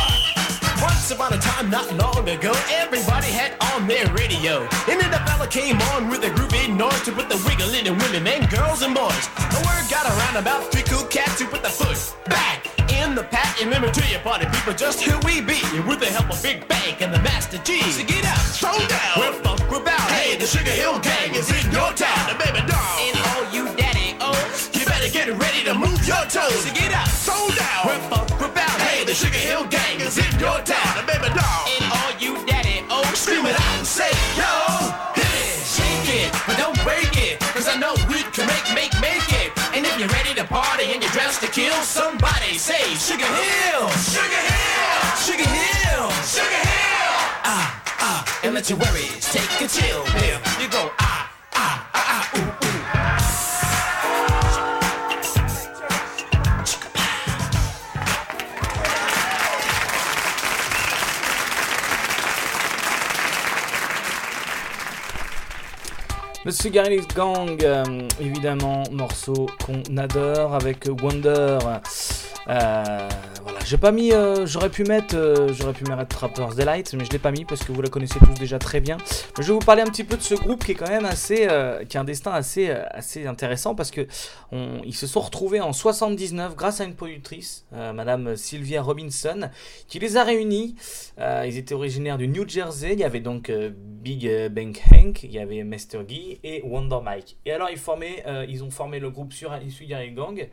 Once 0.83 1.11
upon 1.11 1.33
a 1.33 1.39
time, 1.39 1.71
not 1.71 1.87
long 1.95 2.29
ago, 2.29 2.53
everybody 2.71 3.29
had 3.29 3.55
on 3.73 3.87
their 3.87 4.07
radio. 4.13 4.67
And 4.89 5.01
then 5.01 5.11
the 5.11 5.23
fella 5.27 5.47
came 5.47 5.81
on 5.95 6.09
with 6.09 6.25
a 6.25 6.31
groovy 6.31 6.75
noise 6.75 7.03
to 7.03 7.13
put 7.13 7.29
the 7.29 7.41
wiggle 7.47 7.73
in 7.75 7.85
the 7.85 7.95
women 7.95 8.27
and 8.27 8.51
girls 8.51 8.83
and 8.83 8.95
boys. 8.95 9.27
The 9.55 9.63
word 9.65 9.85
got 9.91 10.05
around 10.07 10.37
about 10.37 10.73
three 10.73 10.83
cool 10.83 11.05
cats 11.05 11.41
who 11.41 11.47
put 11.47 11.63
the 11.63 11.71
foot 11.71 11.99
back 12.29 12.54
in 13.15 13.23
the 13.23 13.31
pack. 13.31 13.61
And 13.61 13.71
remember 13.71 13.91
to 13.91 14.05
your 14.11 14.21
party 14.21 14.47
people 14.47 14.75
just 14.75 15.03
who 15.03 15.15
we 15.27 15.41
be 15.41 15.61
with 15.87 16.01
the 16.01 16.11
help 16.11 16.31
of 16.31 16.43
Big 16.43 16.67
Bang 16.67 16.97
and 17.01 17.15
the 17.15 17.23
Master 17.23 17.59
G. 17.59 17.81
So 17.95 18.05
get 18.05 18.25
up, 18.27 18.43
throw 18.59 18.75
down, 18.89 19.15
we're 19.19 19.33
funk 19.45 19.63
about. 19.71 20.07
Hey, 20.11 20.37
the 20.37 20.47
Sugar 20.47 20.71
Hill 20.71 20.99
Gang 20.99 21.35
is 21.35 21.49
in 21.51 21.65
your 21.71 21.93
town, 21.95 22.23
the 22.31 22.37
baby 22.43 22.63
doll. 22.67 22.97
And 23.07 23.17
all 23.31 23.45
you 23.55 23.65
daddy 23.77 24.17
oh, 24.21 24.35
You 24.73 24.85
better 24.87 25.11
get 25.11 25.29
ready 25.39 25.63
to 25.65 25.75
move 25.75 26.01
your 26.07 26.25
toes. 26.27 26.67
So 26.67 26.75
get 26.75 26.93
up. 26.93 27.09
throw 27.09 27.47
down, 27.55 27.81
we're 27.87 28.03
funk 28.11 28.31
about. 28.41 28.77
Hey, 28.83 29.05
the 29.05 29.15
Sugar 29.15 29.39
Hill 29.39 29.65
Gang 29.69 30.01
is 30.01 30.19
in 30.19 30.33
your 30.41 30.59
town, 30.63 30.91
the 30.99 31.05
baby 31.07 31.31
doll. 31.35 31.84
Party 41.41 41.47
and 41.47 41.55
you're 41.55 41.55
dressed 41.55 41.55
to 41.55 41.61
kill, 41.61 41.83
somebody 41.83 42.59
say 42.59 42.95
Sugar 42.95 43.25
Hill, 43.25 43.89
Sugar 43.89 44.43
Hill, 44.51 45.17
Sugar 45.17 45.49
Hill, 45.49 46.11
Sugar 46.23 46.63
Hill. 46.63 47.15
Ah, 47.45 47.83
ah, 48.01 48.41
and 48.45 48.55
let 48.55 48.69
your 48.69 48.79
worries 48.79 49.33
take 49.33 49.61
a 49.61 49.69
chill 49.69 50.05
pill. 50.05 50.54
Hill 66.67 67.07
Gang, 67.15 67.63
euh, 67.63 68.09
évidemment, 68.19 68.85
morceau 68.91 69.47
qu'on 69.67 69.83
adore 69.99 70.55
avec 70.55 70.87
Wonder. 71.03 71.59
Euh, 72.49 73.09
j'ai 73.65 73.79
pas 73.79 73.93
mis, 73.93 74.13
euh, 74.13 74.47
j'aurais 74.47 74.69
pu 74.69 74.85
mettre, 74.85 75.17
euh, 75.17 75.53
j'aurais 75.53 75.73
pu 75.73 75.85
mettre 75.85 76.07
Trappers 76.07 76.55
Delight, 76.55 76.93
mais 76.95 77.05
je 77.05 77.11
l'ai 77.11 77.19
pas 77.19 77.31
mis 77.31 77.45
parce 77.47 77.65
que 77.65 77.73
vous 77.73 77.81
la 77.81 77.89
connaissez 77.89 78.19
tous 78.19 78.35
déjà 78.39 78.59
très 78.59 78.81
bien. 78.81 78.99
Je 79.39 79.43
vais 79.43 79.53
vous 79.55 79.59
parler 79.59 79.81
un 79.83 79.87
petit 79.87 80.05
peu 80.05 80.17
de 80.17 80.23
ce 80.23 80.35
groupe 80.35 80.65
qui 80.65 80.73
est 80.73 80.75
quand 80.75 80.89
même 80.89 81.07
assez, 81.07 81.47
euh, 81.49 81.83
qui 81.85 81.97
a 81.97 82.03
un 82.03 82.05
destin 82.05 82.33
assez, 82.33 82.69
euh, 82.69 82.83
assez 82.91 83.27
intéressant 83.27 83.75
parce 83.75 83.91
que 83.91 84.07
on- 84.53 84.83
ils 84.85 84.95
se 84.95 85.07
sont 85.07 85.21
retrouvés 85.21 85.61
en 85.63 85.73
79 85.73 86.57
grâce 86.57 86.81
à 86.81 86.85
une 86.85 86.95
productrice, 86.95 87.65
euh, 87.73 87.93
Madame 87.95 88.37
Sylvia 88.37 88.83
Robinson, 88.83 89.49
qui 89.89 89.99
les 89.99 90.17
a 90.19 90.25
réunis. 90.25 90.77
Euh, 91.19 91.45
ils 91.47 91.57
étaient 91.57 91.75
originaires 91.75 92.19
du 92.19 92.29
New 92.29 92.47
Jersey. 92.47 92.93
Il 92.93 92.99
y 92.99 93.05
avait 93.05 93.21
donc 93.21 93.51
Big 93.51 94.31
Bang 94.51 94.77
Hank, 94.93 95.23
il 95.23 95.33
y 95.33 95.39
avait 95.39 95.65
Master 95.65 96.05
Guy 96.05 96.39
et 96.45 96.61
Wonder 96.65 96.99
Mike. 97.03 97.39
Et 97.47 97.53
alors 97.53 97.71
ils 97.71 97.79
formaient, 97.79 98.23
ils 98.49 98.63
ont 98.63 98.71
formé 98.71 98.99
le 98.99 99.11
groupe 99.11 99.33
sur 99.33 99.51
Gang, 100.15 100.49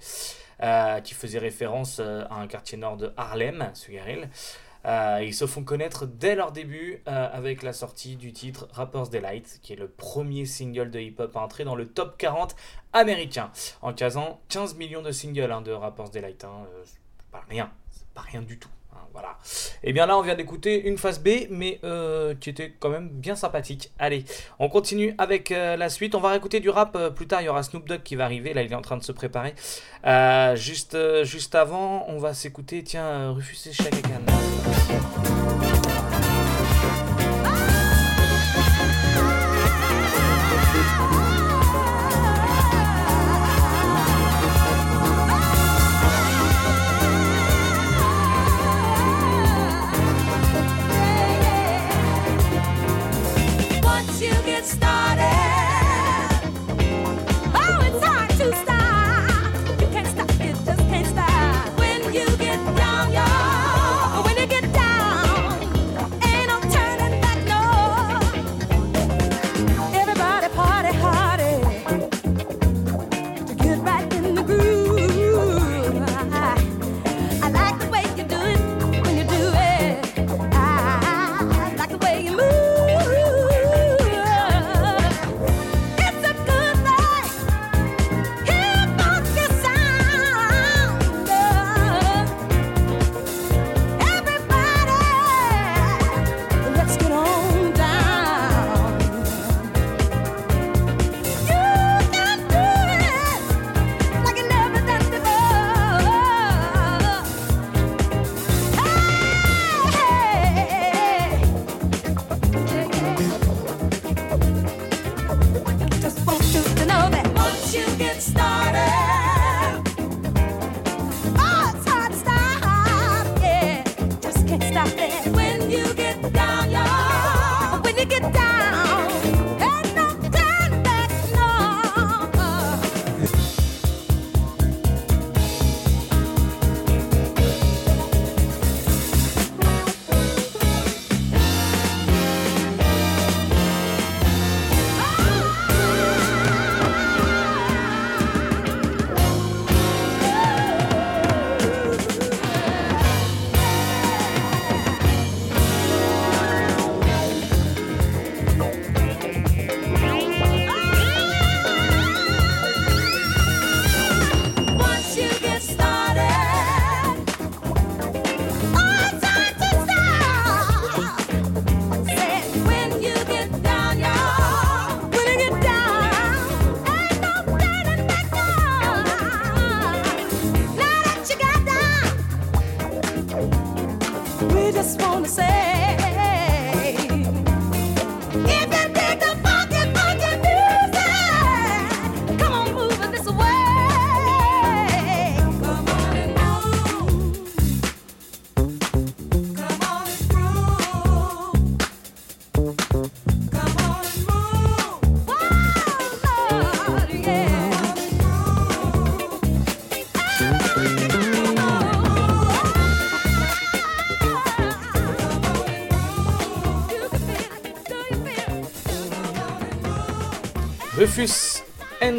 qui 1.03 1.13
faisait 1.13 1.39
référence 1.39 1.99
euh, 1.99 2.23
à 2.29 2.35
un 2.35 2.47
quartier 2.47 2.77
nord 2.77 2.97
de 2.97 3.13
Harlem, 3.17 3.71
Sugar 3.73 4.07
Hill. 4.09 4.29
Euh, 4.85 5.19
ils 5.23 5.33
se 5.33 5.45
font 5.45 5.63
connaître 5.63 6.07
dès 6.07 6.35
leur 6.35 6.51
début 6.51 7.03
euh, 7.07 7.29
avec 7.31 7.61
la 7.61 7.73
sortie 7.73 8.15
du 8.15 8.33
titre 8.33 8.67
Rapper's 8.71 9.09
Delight, 9.09 9.59
qui 9.61 9.73
est 9.73 9.75
le 9.75 9.87
premier 9.87 10.45
single 10.45 10.89
de 10.89 10.99
hip-hop 10.99 11.35
à 11.35 11.41
entrer 11.41 11.63
dans 11.63 11.75
le 11.75 11.87
top 11.87 12.17
40 12.17 12.55
américain, 12.93 13.51
en 13.81 13.93
casant 13.93 14.41
15 14.49 14.75
millions 14.75 15.03
de 15.03 15.11
singles 15.11 15.51
hein, 15.51 15.61
de 15.61 15.71
Rapper's 15.71 16.09
Delight. 16.09 16.43
Hein, 16.45 16.65
euh, 16.73 17.37
rien, 17.49 17.71
pas 18.15 18.21
rien 18.21 18.41
du 18.41 18.57
tout. 18.57 18.69
Voilà. 19.13 19.37
Et 19.83 19.93
bien 19.93 20.05
là, 20.05 20.17
on 20.17 20.21
vient 20.21 20.35
d'écouter 20.35 20.87
une 20.87 20.97
phase 20.97 21.19
B, 21.19 21.47
mais 21.49 21.79
euh, 21.83 22.35
qui 22.35 22.49
était 22.49 22.73
quand 22.79 22.89
même 22.89 23.09
bien 23.09 23.35
sympathique. 23.35 23.91
Allez, 23.99 24.25
on 24.59 24.69
continue 24.69 25.13
avec 25.17 25.51
euh, 25.51 25.75
la 25.75 25.89
suite. 25.89 26.15
On 26.15 26.19
va 26.19 26.29
réécouter 26.29 26.59
du 26.59 26.69
rap 26.69 26.95
euh, 26.95 27.09
plus 27.09 27.27
tard. 27.27 27.41
Il 27.41 27.45
y 27.45 27.49
aura 27.49 27.63
Snoop 27.63 27.87
Dogg 27.87 28.03
qui 28.03 28.15
va 28.15 28.25
arriver. 28.25 28.53
Là, 28.53 28.63
il 28.63 28.71
est 28.71 28.75
en 28.75 28.81
train 28.81 28.97
de 28.97 29.03
se 29.03 29.11
préparer. 29.11 29.53
Juste, 30.55 30.97
juste 31.23 31.55
avant, 31.55 32.05
on 32.07 32.17
va 32.17 32.33
s'écouter. 32.33 32.83
Tiens, 32.83 33.31
Rufus 33.31 33.69
et. 33.69 35.40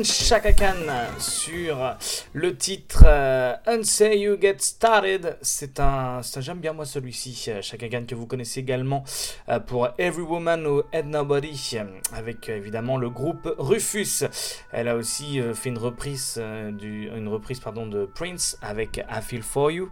Chaka 0.05 0.53
Khan 0.53 0.75
sur 1.19 1.97
le 2.33 2.57
titre 2.57 3.05
euh, 3.07 3.55
Unsay 3.67 4.19
You 4.19 4.37
Get 4.41 4.57
Started. 4.59 5.37
C'est 5.43 5.79
un, 5.81 6.21
j'aime 6.41 6.59
bien 6.59 6.73
moi 6.73 6.85
celui-ci, 6.85 7.45
euh, 7.49 7.63
Chaka 7.63 7.89
Khan 7.89 8.05
que 8.07 8.15
vous 8.15 8.27
connaissez 8.27 8.61
également 8.61 9.05
euh, 9.49 9.61
pour 9.61 9.89
Every 9.99 10.23
Woman 10.23 10.67
ou 10.67 10.83
Head 10.93 11.07
Nobody, 11.07 11.73
euh, 11.75 11.85
avec 12.13 12.49
euh, 12.49 12.57
évidemment 12.57 12.97
le 12.97 13.11
groupe 13.11 13.55
Rufus. 13.59 14.25
Elle 14.73 14.89
a 14.89 14.97
aussi 14.97 15.41
euh, 15.41 15.55
fait 15.55 15.69
une 15.69 15.79
reprise, 15.79 16.35
euh, 16.39 16.71
de 16.73 18.05
Prince 18.07 18.59
avec 18.63 18.97
I 18.97 19.23
Feel 19.23 19.43
For 19.43 19.71
You. 19.71 19.89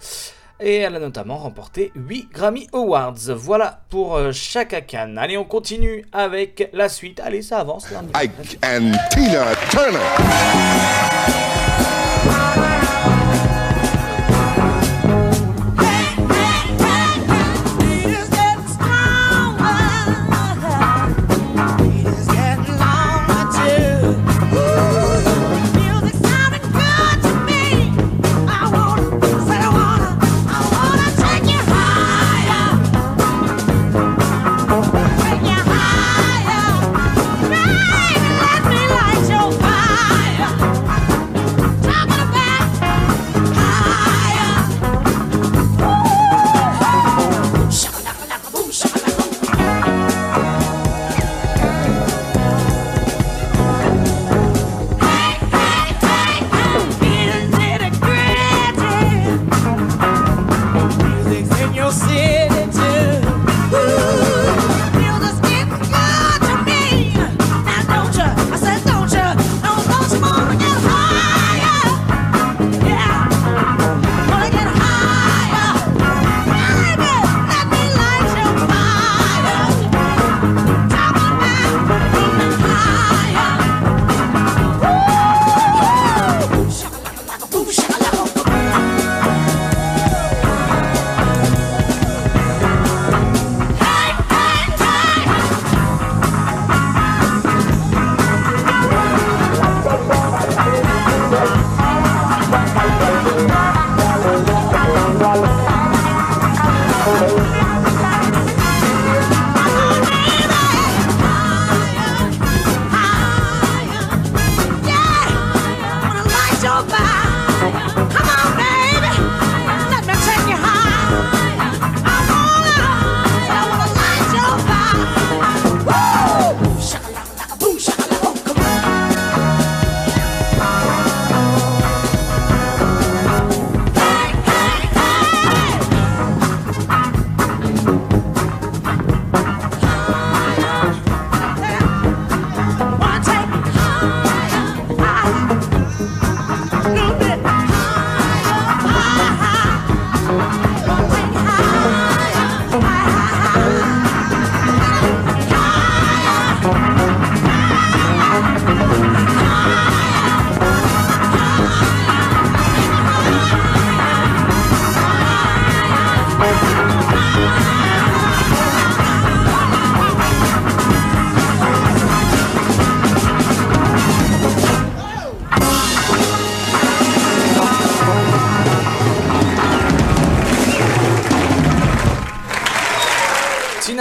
Et 0.62 0.76
elle 0.76 0.96
a 0.96 0.98
notamment 0.98 1.38
remporté 1.38 1.90
8 1.94 2.28
Grammy 2.32 2.68
Awards. 2.72 3.32
Voilà 3.34 3.80
pour 3.88 4.16
euh, 4.16 4.32
Chaka 4.32 4.82
Khan. 4.82 5.14
Allez, 5.16 5.38
on 5.38 5.44
continue 5.44 6.04
avec 6.12 6.68
la 6.72 6.88
suite. 6.88 7.20
Allez, 7.20 7.42
ça 7.42 7.60
avance. 7.60 7.86
Ike 8.14 8.58
and 8.64 8.92
Tina 9.10 9.46
Turner. 9.70 9.98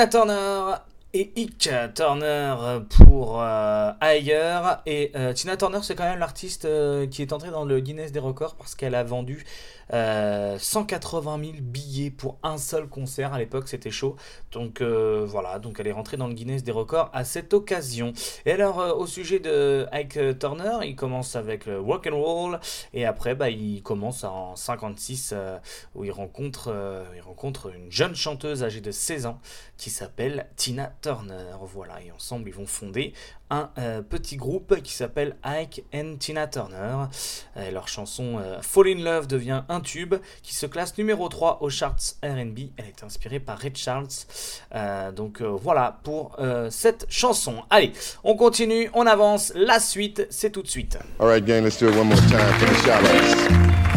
Turner 0.07 0.75
et 1.13 1.31
Ike 1.35 1.69
Turner 1.95 2.55
pour 2.97 3.41
euh, 3.41 3.88
Ailleurs. 4.09 4.81
Et 4.85 5.11
euh, 5.15 5.33
Tina 5.33 5.55
Turner, 5.55 5.79
c'est 5.83 5.95
quand 5.95 6.03
même 6.03 6.19
l'artiste 6.19 6.65
euh, 6.65 7.07
qui 7.07 7.21
est 7.21 7.31
entrée 7.31 7.51
dans 7.51 7.63
le 7.63 7.79
Guinness 7.79 8.11
des 8.11 8.19
records 8.19 8.55
parce 8.55 8.75
qu'elle 8.75 8.95
a 8.95 9.03
vendu 9.03 9.45
euh, 9.93 10.57
180 10.59 11.39
000 11.39 11.53
billets 11.61 12.11
pour 12.11 12.37
un 12.43 12.57
seul 12.57 12.87
concert. 12.87 13.33
À 13.33 13.39
l'époque, 13.39 13.67
c'était 13.67 13.91
chaud. 13.91 14.15
Donc 14.51 14.81
euh, 14.81 15.25
voilà, 15.27 15.59
donc 15.59 15.79
elle 15.79 15.87
est 15.87 15.91
rentrée 15.91 16.17
dans 16.17 16.27
le 16.27 16.33
Guinness 16.33 16.63
des 16.63 16.71
records 16.71 17.09
à 17.13 17.23
cette 17.23 17.53
occasion. 17.53 18.13
Et 18.45 18.51
alors, 18.51 18.79
euh, 18.79 18.93
au 18.93 19.07
sujet 19.07 19.39
de 19.39 19.87
Ike 19.91 20.39
Turner, 20.39 20.79
il 20.83 20.95
commence 20.95 21.35
avec 21.35 21.65
le 21.65 21.79
rock 21.79 22.07
and 22.11 22.17
roll 22.17 22.59
et 22.93 23.05
après, 23.05 23.35
bah, 23.35 23.49
il 23.49 23.81
commence 23.81 24.23
en 24.23 24.55
56 24.55 25.31
euh, 25.33 25.57
où 25.95 26.03
il 26.03 26.11
rencontre, 26.11 26.71
euh, 26.71 27.03
il 27.15 27.21
rencontre 27.21 27.73
une 27.73 27.91
jeune 27.91 28.15
chanteuse 28.15 28.63
âgée 28.63 28.81
de 28.81 28.91
16 28.91 29.25
ans 29.25 29.39
qui 29.77 29.89
s'appelle 29.89 30.47
Tina 30.55 30.93
Turner. 31.01 31.55
Voilà, 31.61 32.01
et 32.01 32.11
ensemble, 32.11 32.49
ils 32.49 32.55
vont 32.55 32.65
fonder 32.67 33.13
un 33.49 33.69
euh, 33.77 34.01
petit 34.01 34.37
groupe 34.37 34.81
qui 34.81 34.93
s'appelle 34.93 35.35
Ike 35.43 35.83
and 35.93 36.15
Tina 36.19 36.47
Turner. 36.47 37.05
Euh, 37.57 37.71
leur 37.71 37.87
chanson 37.87 38.39
euh, 38.39 38.61
Fall 38.61 38.87
in 38.87 39.03
Love 39.03 39.27
devient 39.27 39.63
un 39.69 39.81
tube 39.81 40.15
qui 40.43 40.55
se 40.55 40.65
classe 40.65 40.97
numéro 40.97 41.27
3 41.29 41.59
aux 41.61 41.69
charts 41.69 42.15
RB. 42.23 42.59
Elle 42.77 42.85
est 42.85 43.03
inspirée 43.03 43.39
par 43.39 43.57
Ray 43.57 43.71
Charles. 43.75 44.07
Euh, 44.75 45.11
donc 45.11 45.41
voilà 45.41 45.99
pour 46.03 46.37
cette 46.69 47.05
chanson. 47.09 47.63
Allez, 47.69 47.93
on 48.23 48.35
continue, 48.35 48.89
on 48.93 49.05
avance. 49.05 49.51
La 49.55 49.79
suite, 49.79 50.27
c'est 50.29 50.51
tout 50.51 50.61
de 50.61 50.67
suite. 50.67 50.97
All 51.19 51.27
right, 51.27 51.43
gang, 51.43 51.63
let's 51.63 51.79
do 51.79 51.89
it 51.89 51.95
one 51.95 52.07
more 52.07 52.17
time 52.27 53.88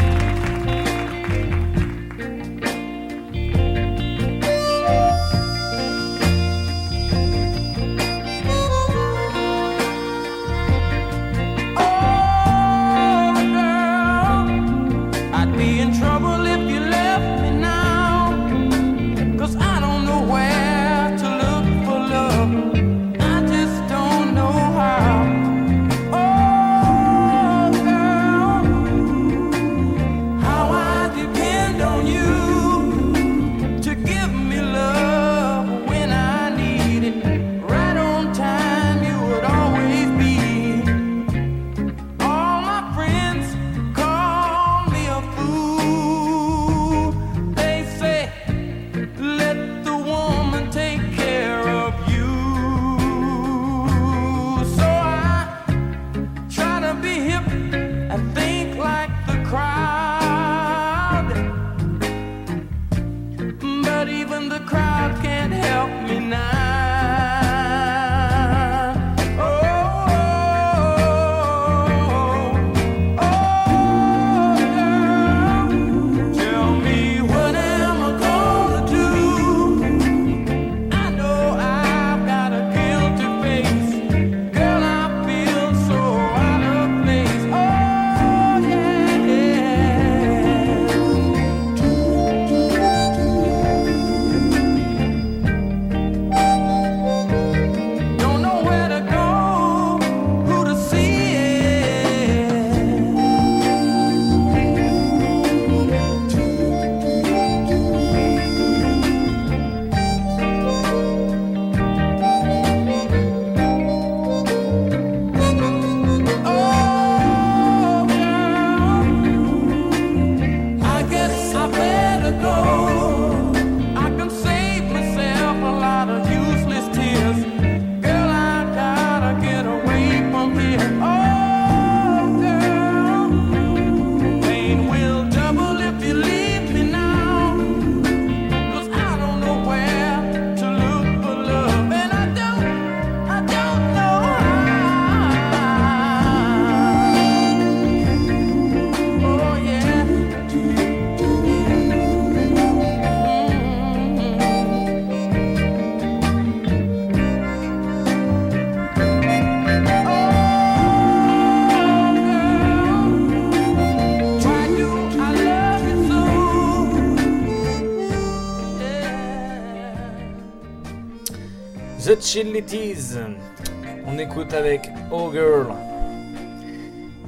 On 174.06 174.18
écoute 174.18 174.54
avec 174.54 174.88
Oh 175.10 175.30
Girl. 175.30 175.66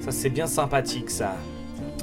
Ça 0.00 0.10
c'est 0.10 0.30
bien 0.30 0.46
sympathique 0.46 1.10
ça. 1.10 1.36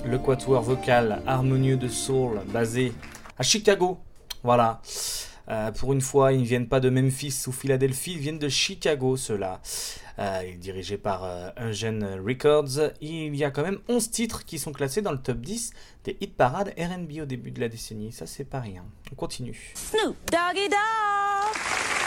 Le 0.05 0.19
quatuor 0.19 0.61
vocal 0.61 1.23
harmonieux 1.25 1.77
de 1.77 1.87
soul 1.87 2.41
basé 2.53 2.93
à 3.39 3.43
Chicago. 3.43 3.97
Voilà. 4.43 4.81
Euh, 5.49 5.71
pour 5.71 5.93
une 5.93 6.01
fois, 6.01 6.31
ils 6.31 6.41
ne 6.41 6.45
viennent 6.45 6.67
pas 6.67 6.79
de 6.79 6.91
Memphis 6.91 7.45
ou 7.47 7.51
Philadelphie, 7.51 8.13
ils 8.13 8.19
viennent 8.19 8.37
de 8.37 8.49
Chicago, 8.49 9.17
ceux-là. 9.17 9.61
Euh, 10.19 10.41
il 10.43 10.53
est 10.53 10.57
dirigé 10.57 10.97
par 10.97 11.23
euh, 11.23 11.49
Records. 12.23 12.91
Il 13.01 13.35
y 13.35 13.43
a 13.43 13.49
quand 13.49 13.63
même 13.63 13.79
11 13.89 14.11
titres 14.11 14.45
qui 14.45 14.59
sont 14.59 14.71
classés 14.71 15.01
dans 15.01 15.11
le 15.11 15.17
top 15.17 15.39
10 15.39 15.73
des 16.03 16.17
hit 16.21 16.37
parades 16.37 16.71
RB 16.77 17.21
au 17.23 17.25
début 17.25 17.49
de 17.49 17.61
la 17.61 17.67
décennie. 17.67 18.11
Ça, 18.11 18.27
c'est 18.27 18.45
pas 18.45 18.59
rien. 18.59 18.85
On 19.11 19.15
continue. 19.15 19.73
Snoop 19.73 20.15
Doggy 20.31 20.69
Dog. 20.69 22.00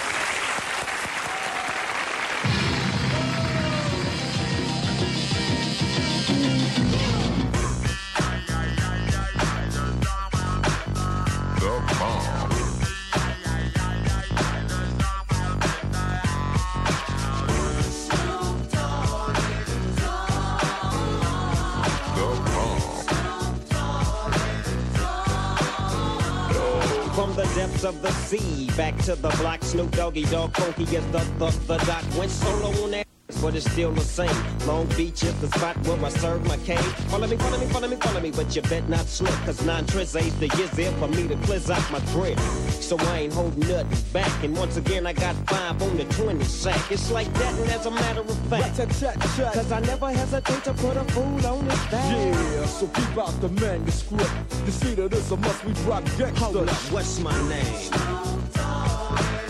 Depths 27.55 27.84
of 27.84 28.02
the 28.02 28.11
sea, 28.11 28.68
back 28.76 28.96
to 28.98 29.14
the 29.14 29.28
block, 29.40 29.62
Snoop 29.62 29.90
Doggy 29.92 30.24
Dog, 30.24 30.57
funky 30.57 30.84
as 30.96 31.07
the, 31.12 31.18
the, 31.38 31.50
the 31.66 31.76
doc. 31.84 32.02
Went 32.18 32.30
solo 32.30 32.70
on 32.82 32.90
that 32.90 33.03
but 33.45 33.55
it's 33.55 33.70
still 33.70 33.92
the 33.92 34.01
same. 34.01 34.34
Long 34.66 34.86
Beach 34.97 35.22
is 35.22 35.38
the 35.42 35.49
spot 35.49 35.76
where 35.86 36.03
I 36.03 36.09
serve 36.09 36.47
my 36.47 36.57
cane. 36.64 36.78
Follow 37.12 37.26
me, 37.26 37.36
follow 37.36 37.59
me, 37.59 37.66
follow 37.66 37.88
me, 37.88 37.97
follow 37.97 38.20
me, 38.20 38.30
but 38.30 38.57
you 38.57 38.62
bet 38.62 38.88
not 38.88 39.07
slip, 39.07 39.34
cause 39.45 39.62
nine 39.66 39.84
tris 39.84 40.16
ain't 40.16 40.34
the 40.40 40.49
years 40.57 40.70
there 40.70 40.90
for 40.92 41.09
me 41.09 41.28
to 41.28 41.36
cleanse 41.45 41.68
out 41.68 41.84
my 41.92 42.01
grip. 42.12 42.38
So 42.80 42.97
I 42.99 43.18
ain't 43.18 43.34
holding 43.34 43.68
nothing 43.68 44.12
back, 44.14 44.32
and 44.42 44.57
once 44.57 44.78
again 44.78 45.07
I 45.07 45.12
got 45.12 45.36
five 45.47 45.82
on 45.82 45.95
the 45.99 46.05
20 46.05 46.42
sack. 46.45 46.90
It's 46.90 47.11
like 47.11 47.30
that, 47.34 47.61
and 47.61 47.70
as 47.70 47.84
a 47.84 47.90
matter 47.90 48.22
of 48.22 48.38
fact, 48.49 48.78
cause 48.78 49.70
I 49.70 49.80
never 49.80 50.11
hesitate 50.11 50.64
to 50.64 50.72
put 50.72 50.97
a 50.97 51.05
fool 51.12 51.47
on 51.47 51.64
his 51.66 51.84
back. 51.90 52.16
Yeah, 52.16 52.64
so 52.64 52.86
keep 52.86 53.18
out 53.18 53.38
the 53.42 53.51
manuscript. 53.61 54.32
You 54.64 54.72
see 54.72 54.95
that 54.95 55.12
it's 55.12 55.30
a 55.30 55.36
must 55.36 55.62
we 55.66 55.74
drop 55.84 56.03
gangsters. 56.16 56.38
Hold 56.38 56.68
up, 56.70 56.76
what's 56.90 57.20
my 57.20 57.36
name? 57.51 59.43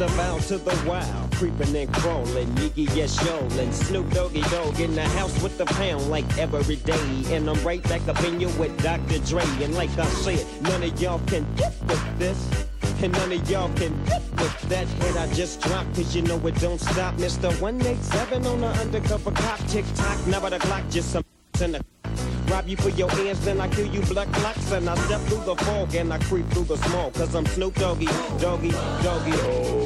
The 0.00 0.06
bound 0.16 0.40
to 0.44 0.56
the 0.56 0.88
wild, 0.88 1.30
creeping 1.32 1.76
and 1.76 1.92
crawling, 1.92 2.46
Yiggy 2.56 2.88
yes 2.96 3.18
yolin', 3.18 3.70
Snoop 3.70 4.08
Doggy 4.14 4.40
Dog 4.48 4.80
in 4.80 4.94
the 4.94 5.02
house 5.02 5.42
with 5.42 5.58
the 5.58 5.66
pound 5.66 6.08
like 6.08 6.24
every 6.38 6.76
day, 6.76 7.22
and 7.26 7.46
I'm 7.50 7.62
right 7.62 7.82
back 7.82 8.08
up 8.08 8.18
in 8.24 8.40
you 8.40 8.48
with 8.58 8.82
Dr. 8.82 9.18
Dre, 9.26 9.44
and 9.62 9.74
like 9.74 9.90
I 9.98 10.06
said, 10.06 10.46
none 10.62 10.82
of 10.82 11.02
y'all 11.02 11.20
can 11.26 11.46
get 11.54 11.74
with 11.86 12.18
this. 12.18 12.66
And 13.02 13.12
none 13.12 13.30
of 13.30 13.50
y'all 13.50 13.68
can 13.74 13.92
get 14.06 14.22
with 14.38 14.60
that 14.70 14.88
hit 14.88 15.16
I 15.18 15.30
just 15.34 15.60
dropped, 15.60 15.94
cause 15.94 16.16
you 16.16 16.22
know 16.22 16.38
it 16.46 16.54
don't 16.60 16.80
stop. 16.80 17.14
Mr. 17.16 17.60
187 17.60 18.46
on 18.46 18.60
the 18.62 18.68
undercover 18.68 19.32
cop, 19.32 19.58
tick 19.66 19.84
tock, 19.96 20.26
never 20.26 20.48
the 20.48 20.60
clock, 20.60 20.88
just 20.88 21.10
some 21.10 21.24
in 21.60 21.72
the 21.72 21.84
Rob 22.50 22.66
you 22.66 22.76
for 22.76 22.88
your 22.90 23.08
hands, 23.10 23.44
then 23.44 23.60
I 23.60 23.68
kill 23.68 23.86
you 23.86 24.00
blood 24.02 24.32
clots 24.32 24.72
And 24.72 24.88
I 24.88 24.96
step 25.06 25.20
through 25.22 25.44
the 25.44 25.54
fog 25.56 25.94
and 25.94 26.12
I 26.12 26.18
creep 26.18 26.48
through 26.48 26.64
the 26.64 26.76
smoke 26.78 27.14
Cause 27.14 27.34
I'm 27.34 27.46
Snoop 27.46 27.74
Doggy, 27.76 28.06
Doggy, 28.40 28.70
Doggy 28.70 29.32
oh. 29.34 29.79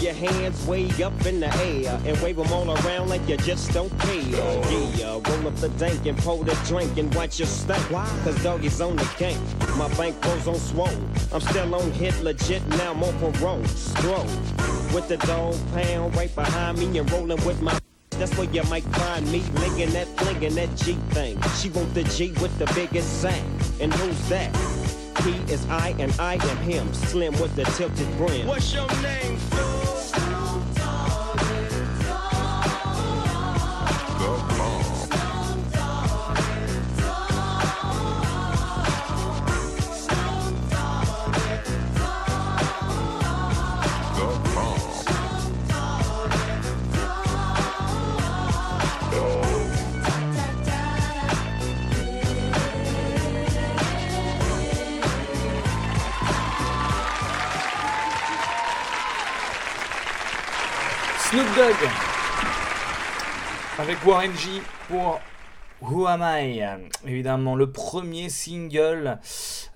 Your 0.00 0.14
hands 0.14 0.66
way 0.66 0.88
up 1.02 1.26
in 1.26 1.40
the 1.40 1.54
air 1.58 2.00
and 2.06 2.16
wave 2.22 2.36
them 2.36 2.50
all 2.52 2.70
around 2.70 3.08
like 3.08 3.26
you 3.28 3.36
just 3.38 3.72
don't 3.72 3.90
care. 4.00 4.22
Yeah, 4.96 5.20
roll 5.28 5.48
up 5.48 5.56
the 5.56 5.68
dank 5.78 6.06
and 6.06 6.16
pour 6.18 6.42
the 6.44 6.54
drink 6.66 6.96
and 6.96 7.14
watch 7.14 7.38
your 7.38 7.48
stank. 7.48 7.86
Cause 7.88 8.42
doggy's 8.42 8.80
on 8.80 8.96
the 8.96 9.08
gang. 9.18 9.38
My 9.76 9.88
bank 9.94 10.20
goes 10.22 10.48
on 10.48 10.56
swole. 10.56 10.88
I'm 11.32 11.40
still 11.40 11.74
on 11.74 11.92
hit 11.92 12.18
legit, 12.22 12.66
now 12.68 12.92
on 12.92 13.32
parole. 13.32 13.64
Scroll 13.64 14.24
with 14.94 15.08
the 15.08 15.18
dog 15.18 15.56
pound 15.72 16.16
right 16.16 16.34
behind 16.34 16.78
me 16.78 16.98
and 16.98 17.10
rolling 17.10 17.44
with 17.44 17.60
my. 17.60 17.78
That's 18.12 18.36
where 18.36 18.50
you 18.50 18.62
might 18.64 18.84
find 18.84 19.30
me 19.30 19.42
linking 19.54 19.90
that, 19.90 20.06
flinging 20.18 20.54
that 20.54 20.74
G 20.76 20.94
thing. 21.10 21.40
She 21.58 21.70
want 21.70 21.92
the 21.94 22.04
G 22.04 22.32
with 22.40 22.56
the 22.58 22.66
biggest 22.74 23.20
sack. 23.20 23.42
And 23.80 23.92
who's 23.92 24.28
that? 24.28 24.54
He 25.24 25.32
is 25.52 25.66
I 25.68 25.94
and 25.98 26.14
I 26.18 26.34
am 26.34 26.56
him. 26.58 26.92
Slim 26.94 27.32
with 27.40 27.54
the 27.54 27.64
tilted 27.64 28.16
brim. 28.16 28.46
What's 28.46 28.72
your 28.72 28.88
name, 29.02 29.36
fool? 29.36 29.89
Avec 63.78 64.06
Warren 64.06 64.32
G 64.34 64.48
pour 64.88 65.20
Who 65.82 66.06
Am 66.06 66.22
I? 66.22 66.62
Évidemment, 67.06 67.54
le 67.54 67.70
premier 67.70 68.30
single 68.30 69.18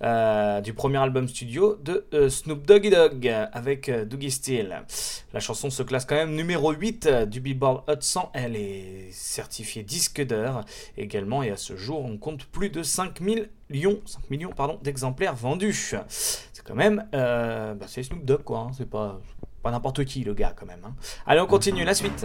euh, 0.01 0.61
du 0.61 0.73
premier 0.73 0.97
album 0.97 1.27
studio 1.27 1.75
de 1.75 2.07
euh, 2.15 2.27
Snoop 2.27 2.65
Doggy 2.65 2.89
Dogg 2.89 3.27
avec 3.53 3.89
euh, 3.89 4.03
Doogie 4.03 4.31
Steel. 4.31 4.83
La 5.31 5.39
chanson 5.39 5.69
se 5.69 5.83
classe 5.83 6.05
quand 6.05 6.15
même 6.15 6.33
numéro 6.33 6.71
8 6.71 7.07
du 7.27 7.39
Billboard 7.39 7.83
Hot 7.87 8.01
100. 8.01 8.31
Elle 8.33 8.55
est 8.55 9.09
certifiée 9.11 9.83
disque 9.83 10.25
d'or 10.25 10.61
également 10.97 11.43
et 11.43 11.51
à 11.51 11.57
ce 11.57 11.75
jour, 11.77 12.03
on 12.03 12.17
compte 12.17 12.45
plus 12.45 12.71
de 12.71 12.81
5 12.81 13.21
millions, 13.21 14.01
5 14.05 14.31
millions 14.31 14.53
d'exemplaires 14.81 15.35
vendus. 15.35 15.93
C'est 16.07 16.63
quand 16.65 16.73
même. 16.73 17.07
euh, 17.13 17.75
bah, 17.75 17.85
c'est 17.87 18.01
Snoop 18.01 18.25
Dogg 18.25 18.41
quoi, 18.41 18.59
hein, 18.61 18.71
c'est 18.75 18.89
pas. 18.89 19.21
Pas 19.65 19.71
n'importe 19.71 20.05
qui, 20.05 20.23
le 20.23 20.35
gars, 20.35 20.53
quand 20.55 20.67
même. 20.67 20.77
hein. 20.85 20.93
Allez, 21.25 21.41
on 21.41 21.47
continue. 21.47 21.83
La 21.83 21.95
suite. 21.95 22.23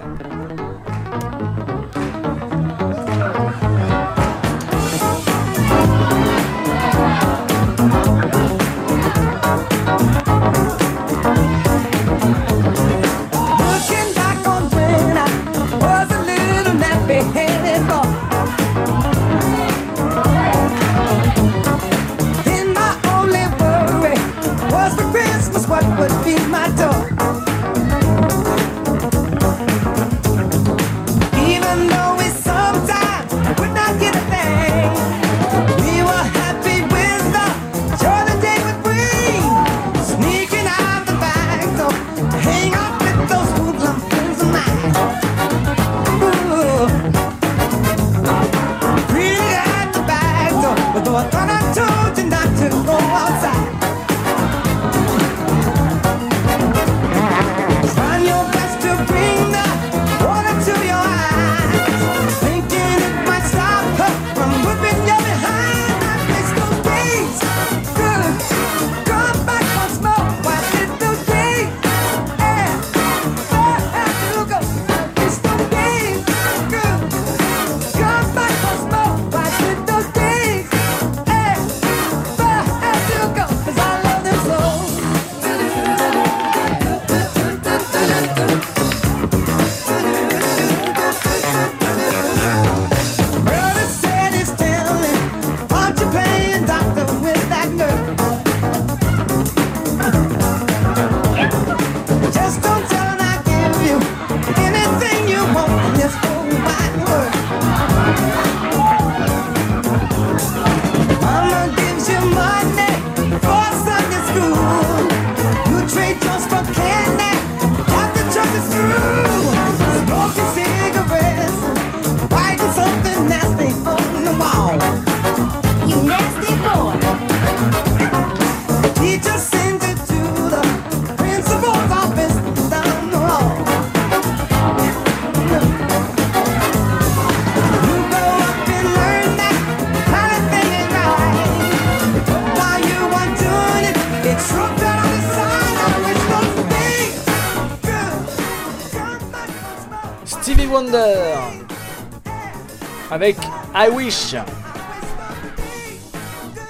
Avec 153.22 153.36
I 153.74 153.88
Wish. 153.92 154.34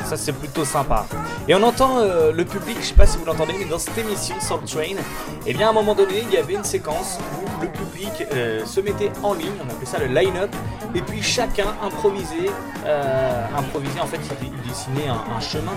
Ça 0.05 0.17
c'est 0.17 0.33
plutôt 0.33 0.65
sympa. 0.65 1.07
Et 1.47 1.55
on 1.55 1.63
entend 1.63 1.99
euh, 1.99 2.33
le 2.33 2.45
public, 2.45 2.79
je 2.81 2.87
sais 2.87 2.95
pas 2.95 3.07
si 3.07 3.19
vous 3.19 3.25
l'entendez, 3.25 3.55
mais 3.57 3.67
dans 3.67 3.79
cette 3.79 3.97
émission 3.97 4.35
Soul 4.41 4.65
Train, 4.67 4.97
et 5.47 5.55
bien 5.55 5.69
à 5.69 5.71
un 5.71 5.73
moment 5.73 5.95
donné, 5.95 6.25
il 6.27 6.33
y 6.33 6.37
avait 6.37 6.55
une 6.55 6.65
séquence 6.65 7.19
où 7.41 7.63
le 7.63 7.69
public 7.69 8.27
euh, 8.33 8.67
se 8.67 8.81
mettait 8.81 9.13
en 9.23 9.35
ligne, 9.35 9.53
on 9.65 9.71
appelait 9.71 9.87
ça 9.87 9.99
le 9.99 10.07
line-up, 10.07 10.51
et 10.95 11.03
puis 11.03 11.23
chacun 11.23 11.75
improvisait, 11.83 12.51
euh, 12.85 13.47
improvisait 13.57 14.01
en 14.01 14.07
fait, 14.07 14.21
il, 14.43 14.69
dessinait 14.69 15.09
un, 15.09 15.37
un 15.37 15.41
chemin, 15.41 15.73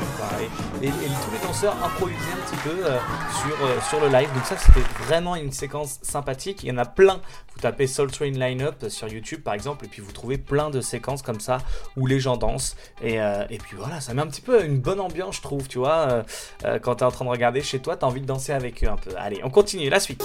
et, 0.82 0.88
tous 0.88 1.32
les 1.32 1.47
danseurs 1.47 1.76
improvisaient 1.84 2.32
un 2.34 2.45
petit 2.45 2.61
peu 2.64 2.86
euh, 2.86 2.97
sur, 3.41 3.66
euh, 3.66 3.80
sur 3.89 3.99
le 3.99 4.07
live. 4.07 4.30
Donc 4.34 4.45
ça 4.45 4.57
c'était 4.57 4.86
vraiment 5.05 5.36
une 5.36 5.51
séquence 5.51 5.99
sympathique. 6.01 6.64
Il 6.64 6.70
y 6.70 6.72
en 6.72 6.78
a 6.78 6.86
plein. 6.86 7.22
Vous 7.53 7.61
tapez 7.61 7.88
Soul 7.88 8.11
Train 8.11 8.32
Line-up 8.32 8.86
sur 8.89 9.07
YouTube 9.07 9.41
par 9.41 9.53
exemple, 9.53 9.86
et 9.86 9.88
puis 9.88 10.01
vous 10.01 10.11
trouvez 10.11 10.38
plein 10.38 10.70
de 10.70 10.82
séquences 10.82 11.22
comme 11.22 11.39
ça 11.39 11.59
où 11.95 12.07
les 12.07 12.20
gens 12.20 12.38
dansent. 12.38 12.76
Et, 13.03 13.16
et 13.16 13.57
puis 13.59 13.78
voilà, 13.78 14.01
ça 14.01 14.14
met 14.14 14.22
un 14.22 14.28
petit 14.28 14.41
peu 14.41 14.64
une 14.66 14.80
bonne 14.80 14.99
ambiance, 14.99 15.38
je 15.38 15.41
trouve, 15.41 15.68
tu 15.68 15.78
vois. 15.78 16.24
quand 16.82 16.95
t'es 16.95 17.05
en 17.05 17.11
train 17.11 17.26
de 17.26 17.30
regarder 17.30 17.61
chez 17.61 17.80
toi, 17.80 17.95
t'as 17.95 18.07
envie 18.07 18.22
de 18.22 18.26
danser 18.26 18.53
avec 18.53 18.84
eux 18.84 18.89
un 18.89 18.97
peu. 18.97 19.11
Allez, 19.18 19.41
on 19.43 19.49
continue, 19.49 19.89
la 19.89 19.99
suite. 19.99 20.24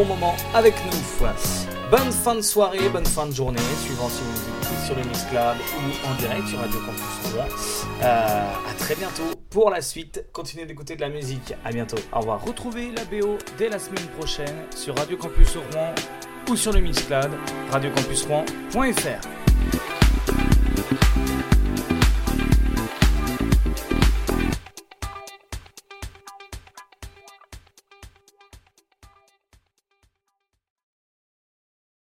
Bon 0.00 0.06
moment 0.06 0.34
avec 0.54 0.74
nous. 0.86 1.26
Bonne 1.90 2.12
fin 2.12 2.34
de 2.34 2.40
soirée, 2.40 2.88
bonne 2.88 3.04
fin 3.04 3.26
de 3.26 3.32
journée, 3.34 3.60
suivant 3.84 4.08
si 4.08 4.22
vous 4.22 4.40
écoutez 4.48 4.86
sur 4.86 4.96
le 4.96 5.02
Mix 5.02 5.24
Club 5.24 5.56
ou 5.76 6.08
en 6.08 6.14
direct 6.14 6.46
sur 6.48 6.58
Radio 6.58 6.80
Campus 6.80 7.34
Rouen. 7.34 7.44
Euh, 8.02 8.70
à 8.70 8.74
très 8.78 8.94
bientôt 8.94 9.24
pour 9.50 9.68
la 9.68 9.82
suite. 9.82 10.24
Continuez 10.32 10.64
d'écouter 10.64 10.96
de 10.96 11.02
la 11.02 11.10
musique. 11.10 11.54
À 11.64 11.70
bientôt. 11.70 11.98
Au 12.12 12.20
revoir. 12.20 12.42
Retrouvez 12.42 12.92
la 12.92 13.04
BO 13.04 13.36
dès 13.58 13.68
la 13.68 13.78
semaine 13.78 14.06
prochaine 14.18 14.64
sur 14.74 14.96
Radio 14.96 15.18
Campus 15.18 15.56
Rouen 15.56 15.94
ou 16.48 16.56
sur 16.56 16.72
le 16.72 16.80
Mix 16.80 17.02
Club, 17.02 17.32
radiocampusrouen.fr. 17.70 19.39